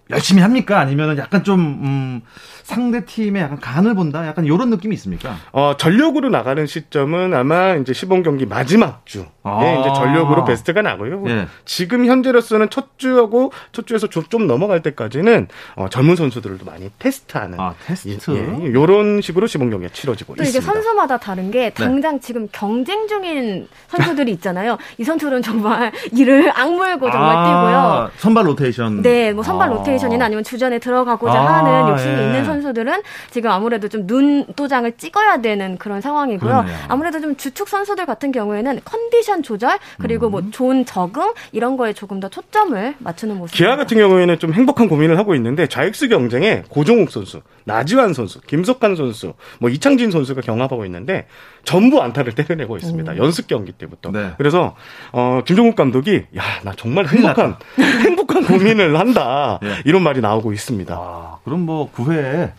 열심히 0.10 0.41
합니까? 0.41 0.80
아니면 0.80 1.18
약간 1.18 1.44
좀 1.44 1.60
음, 1.60 2.22
상대 2.65 3.06
팀의 3.06 3.44
약간 3.44 3.60
간을 3.60 3.94
본다? 3.94 4.26
약간 4.28 4.46
이런 4.46 4.72
느낌이 4.72 4.94
있습니까? 4.96 5.36
어, 5.52 5.76
전력으로 5.78 6.30
나가는 6.30 6.65
시점은 6.65 7.34
아마 7.34 7.76
이제 7.76 7.94
시범 7.94 8.24
경기 8.24 8.48
마지막 8.48 9.06
주에 9.06 9.24
아~ 9.44 9.78
이제 9.80 9.94
전력으로 9.94 10.46
베스트가 10.46 10.82
나고요. 10.82 11.24
예. 11.28 11.48
지금 11.65 12.06
현재로서는 12.06 12.72
첫 12.72 12.98
주하고 12.98 13.52
첫 13.72 13.86
주에서 13.86 14.08
좀, 14.08 14.24
좀 14.30 14.48
넘어갈 14.48 14.82
때까지는 14.82 15.48
어, 15.76 15.89
젊은 15.89 16.15
선수들도 16.15 16.65
많이 16.65 16.89
테스트하는 16.98 17.60
아, 17.60 17.76
테스트 17.86 18.32
예, 18.32 18.68
이런 18.68 19.22
식으로 19.22 19.46
시범 19.46 19.70
경기가 19.70 19.94
치러지고 19.94 20.36
또 20.36 20.44
있습니다. 20.44 20.58
이게 20.58 20.74
선수마다 20.74 21.18
다른 21.18 21.52
게 21.52 21.70
네. 21.70 21.70
당장 21.70 22.15
네. 22.15 22.20
지금 22.20 22.48
경쟁 22.52 23.08
중인 23.08 23.68
선수들이 23.89 24.32
있잖아요. 24.34 24.80
이 24.98 25.04
선수들은 25.04 25.44
정말 25.44 25.91
이를 26.13 26.52
악물고 26.56 27.12
정말 27.12 27.38
아~ 27.38 27.46
뛰고요. 27.46 28.12
선발 28.18 28.48
로테이션. 28.48 29.04
네, 29.04 29.34
뭐 29.34 29.44
선발 29.44 29.70
아~ 29.70 29.74
로테이션이나 29.96 30.26
아니면 30.26 30.44
주전에 30.44 30.80
들어가고자 30.80 31.34
아~ 31.34 31.58
하는 31.66 31.92
욕심이 31.92 32.14
예. 32.14 32.26
있는 32.26 32.46
선수들은 32.46 33.02
지금 33.32 33.52
아무래도 33.52 33.88
좀 33.88 34.04
눈도장을 34.06 34.92
찍어야 34.98 35.42
되는 35.42 35.78
그런 35.78 36.02
상황이고요. 36.02 36.50
그러네요. 36.52 36.78
아무래도 36.88 37.22
좀 37.22 37.36
주축 37.36 37.68
선수들 37.70 38.06
같은 38.06 38.32
경우에는 38.32 38.80
컨디션 38.84 39.44
조절 39.44 39.78
그리고 40.02 40.30
뭐 40.30 40.40
음. 40.42 40.46
뭐존 40.46 40.86
적응 40.86 41.34
이런 41.52 41.78
거에 41.78 41.94
조금 41.94 42.20
더 42.20 42.28
초점을 42.30 42.96
맞추는 43.00 43.38
모습. 43.38 43.56
기아 43.56 43.76
같은 43.76 43.98
경우에는 43.98 44.40
좀 44.40 44.54
행복한 44.54 44.88
고민을 44.90 45.18
하고 45.18 45.36
있는데 45.36 45.68
좌익수 45.68 46.10
경쟁에 46.10 46.64
고종욱 46.70 47.12
선수, 47.12 47.42
나지환 47.64 48.14
선수, 48.14 48.42
김석환 48.42 48.96
선수, 48.96 49.34
뭐 49.60 49.70
이창진 49.70 50.12
선수가 50.12 50.42
경합하고 50.42 50.86
있는데 50.86 51.28
전부 51.64 52.02
안타를 52.02 52.34
때려내고 52.34 52.78
있습니다. 52.78 53.14
음. 53.14 53.18
연습 53.18 53.48
경기 53.48 53.72
때부터. 53.72 54.12
네. 54.12 54.32
그래서 54.38 54.76
어 55.12 55.42
김종국 55.46 55.76
감독이 55.76 56.26
야 56.36 56.44
나 56.64 56.74
정말 56.76 57.06
행복한 57.08 57.56
행복한 57.78 58.44
고민을 58.44 58.98
한다 58.98 59.60
네. 59.62 59.70
이런 59.86 60.02
말이 60.02 60.19
나오고 60.19 60.52
있습니다. 60.52 60.95
아, 60.98 61.38
그럼 61.45 61.62
뭐 61.62 61.91
9회에 61.93 62.52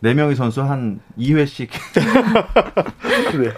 네 0.00 0.14
명의 0.14 0.34
선수 0.34 0.62
한 0.62 1.00
2회씩. 1.16 1.68
네. 3.40 3.52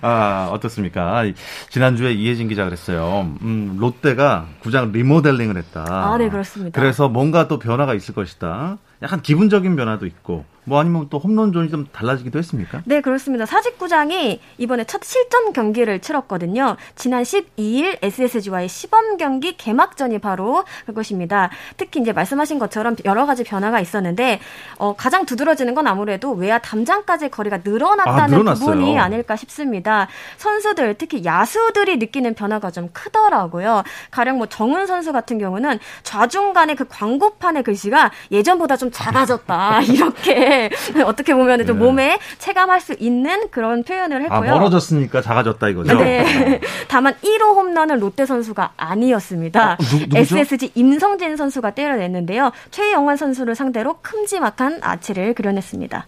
아, 0.00 0.48
어떻습니까? 0.52 1.24
지난주에 1.70 2.12
이혜진 2.12 2.48
기자가 2.48 2.68
그랬어요. 2.68 3.36
음, 3.42 3.76
롯데가 3.78 4.46
구장 4.60 4.92
리모델링을 4.92 5.56
했다. 5.58 5.84
아, 5.88 6.16
네, 6.16 6.28
그렇습니다. 6.28 6.80
그래서 6.80 7.08
뭔가 7.08 7.48
또 7.48 7.58
변화가 7.58 7.94
있을 7.94 8.14
것이다. 8.14 8.78
약간 9.02 9.20
기분적인 9.20 9.74
변화도 9.76 10.06
있고 10.06 10.44
뭐 10.64 10.78
아니면 10.78 11.08
또 11.10 11.18
홈런존이 11.18 11.70
좀 11.70 11.86
달라지기도 11.90 12.38
했습니까? 12.38 12.82
네, 12.84 13.00
그렇습니다. 13.00 13.46
사직구장이 13.46 14.40
이번에 14.58 14.84
첫 14.84 15.02
실전 15.02 15.52
경기를 15.52 15.98
치렀거든요. 16.00 16.76
지난 16.94 17.24
12일 17.24 17.98
SSG와의 18.00 18.68
시범 18.68 19.16
경기 19.16 19.56
개막전이 19.56 20.20
바로 20.20 20.64
그것입니다. 20.86 21.50
특히 21.76 22.00
이제 22.00 22.12
말씀하신 22.12 22.60
것처럼 22.60 22.94
여러 23.04 23.26
가지 23.26 23.42
변화가 23.42 23.80
있었는데 23.80 24.38
어, 24.78 24.94
가장 24.94 25.26
두드러지는 25.26 25.74
건 25.74 25.88
아무래도 25.88 26.30
외야 26.32 26.58
담장까지 26.58 27.30
거리가 27.30 27.60
늘어났다는 27.64 28.46
아, 28.46 28.54
부분이 28.54 28.98
아닐까 29.00 29.34
싶습니다. 29.34 30.06
선수들 30.36 30.94
특히 30.96 31.24
야수들이 31.24 31.96
느끼는 31.96 32.34
변화가 32.34 32.70
좀 32.70 32.90
크더라고요. 32.92 33.82
가령 34.12 34.38
뭐 34.38 34.46
정은 34.46 34.86
선수 34.86 35.12
같은 35.12 35.38
경우는 35.38 35.80
좌중간의 36.04 36.76
그 36.76 36.84
광고판의 36.88 37.64
글씨가 37.64 38.12
예전보다 38.30 38.76
좀 38.76 38.91
작아졌다 38.92 39.80
이렇게 39.88 40.70
어떻게 41.04 41.34
보면 41.34 41.66
좀 41.66 41.78
네. 41.78 41.84
몸에 41.84 42.18
체감할 42.38 42.80
수 42.80 42.94
있는 42.98 43.48
그런 43.50 43.82
표현을 43.82 44.18
아, 44.18 44.20
했고요. 44.20 44.52
아, 44.52 44.58
멀어졌으니까 44.58 45.22
작아졌다 45.22 45.68
이거죠. 45.68 45.98
네. 45.98 46.60
다만 46.88 47.14
1호 47.22 47.54
홈런은 47.56 47.98
롯데 47.98 48.26
선수가 48.26 48.72
아니었습니다. 48.76 49.72
어, 49.72 49.76
누, 49.78 50.16
SSG 50.16 50.72
임성진 50.74 51.36
선수가 51.36 51.70
때려냈는데요. 51.72 52.52
최영환 52.70 53.16
선수를 53.16 53.54
상대로 53.54 53.98
큼지막한 54.02 54.80
아치를 54.82 55.34
그려냈습니다. 55.34 56.06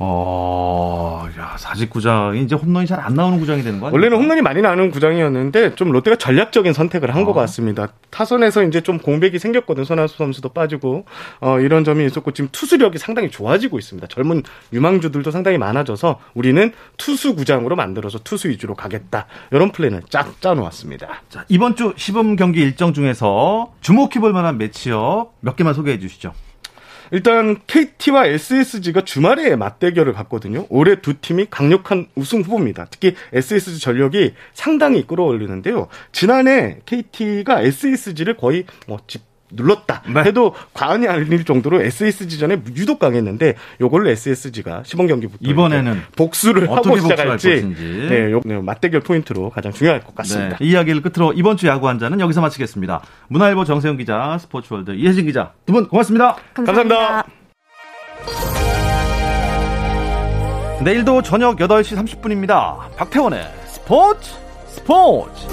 어, 0.00 1.26
야, 1.38 1.56
사직구장이 1.58 2.42
이제 2.42 2.54
홈런이 2.54 2.86
잘 2.86 2.98
안 2.98 3.14
나오는 3.14 3.38
구장이 3.40 3.62
되는 3.62 3.80
거아요 3.80 3.92
원래는 3.92 4.18
홈런이 4.18 4.42
많이 4.42 4.60
나오는 4.60 4.90
구장이었는데 4.90 5.76
좀 5.76 5.92
롯데가 5.92 6.16
전략적인 6.16 6.72
선택을 6.72 7.14
한것 7.14 7.36
어. 7.36 7.40
같습니다. 7.40 7.88
타선에서 8.10 8.64
이제 8.64 8.80
좀 8.80 8.98
공백이 8.98 9.38
생겼거든. 9.38 9.84
손아수 9.84 10.16
선수도 10.18 10.50
빠지고 10.50 11.04
어, 11.40 11.58
이런 11.60 11.84
점이 11.84 12.04
있었고 12.06 12.32
지금 12.32 12.48
투수력이 12.52 12.98
상당히 12.98 13.30
좋아지고 13.30 13.78
있습니다. 13.78 14.08
젊은 14.08 14.42
유망주들도 14.72 15.30
상당히 15.30 15.58
많아져서 15.58 16.18
우리는 16.34 16.72
투수 16.96 17.34
구장으로 17.34 17.76
만들어서 17.76 18.18
투수 18.18 18.48
위주로 18.48 18.74
가겠다. 18.74 19.26
이런 19.52 19.70
플랜을 19.72 20.02
쫙 20.10 20.40
짜놓았습니다. 20.40 21.22
자, 21.28 21.44
이번 21.48 21.76
주 21.76 21.94
시범 21.96 22.36
경기 22.36 22.60
일정 22.60 22.92
중에서 22.92 23.72
주목해 23.80 24.20
볼 24.20 24.32
만한 24.32 24.58
매치업 24.58 25.34
몇 25.40 25.56
개만 25.56 25.72
소개해 25.74 25.98
주시죠. 25.98 26.32
일단 27.10 27.56
KT와 27.66 28.26
SSG가 28.26 29.04
주말에 29.04 29.56
맞대결을 29.56 30.12
갖거든요. 30.12 30.66
올해 30.68 31.00
두 31.00 31.14
팀이 31.20 31.46
강력한 31.50 32.06
우승 32.14 32.42
후보입니다. 32.42 32.86
특히 32.90 33.14
SSG 33.32 33.80
전력이 33.80 34.34
상당히 34.54 35.06
끌어올리는데요. 35.06 35.88
지난해 36.12 36.78
KT가 36.86 37.62
SSG를 37.62 38.36
거의 38.36 38.64
뭐 38.86 38.98
집, 39.06 39.22
눌렀다 39.50 40.02
네. 40.12 40.20
해도 40.22 40.54
과언이 40.74 41.06
아닐 41.08 41.44
정도로 41.44 41.82
SSG전에 41.82 42.62
유독 42.76 42.98
강했는데 42.98 43.54
요걸로 43.80 44.08
SSG가 44.10 44.82
시범 44.84 45.06
경기부터 45.06 45.38
이번에는 45.40 46.02
복수를 46.16 46.70
하고 46.70 46.98
시작할지 46.98 47.74
네, 48.08 48.30
요, 48.32 48.40
네, 48.44 48.60
맞대결 48.60 49.00
포인트로 49.00 49.50
가장 49.50 49.72
중요할 49.72 50.02
것 50.04 50.14
같습니다. 50.16 50.56
네, 50.58 50.64
이 50.64 50.70
이야기를 50.70 51.02
끝으로 51.02 51.32
이번 51.32 51.56
주 51.56 51.66
야구 51.66 51.88
한 51.88 51.99
잔은 51.99 52.20
여기서 52.20 52.40
마치겠습니다. 52.40 53.00
문화일보 53.28 53.64
정세영 53.64 53.96
기자, 53.96 54.36
스포츠월드 54.40 54.92
이혜진 54.92 55.26
기자 55.26 55.52
두 55.66 55.72
분 55.72 55.88
고맙습니다. 55.88 56.36
감사합니다. 56.54 56.96
감사합니다. 56.96 57.38
내일도 60.84 61.22
저녁 61.22 61.56
8시 61.58 61.96
30분입니다. 61.96 62.94
박태원의 62.96 63.42
스포츠 63.66 64.32
스포츠 64.68 65.46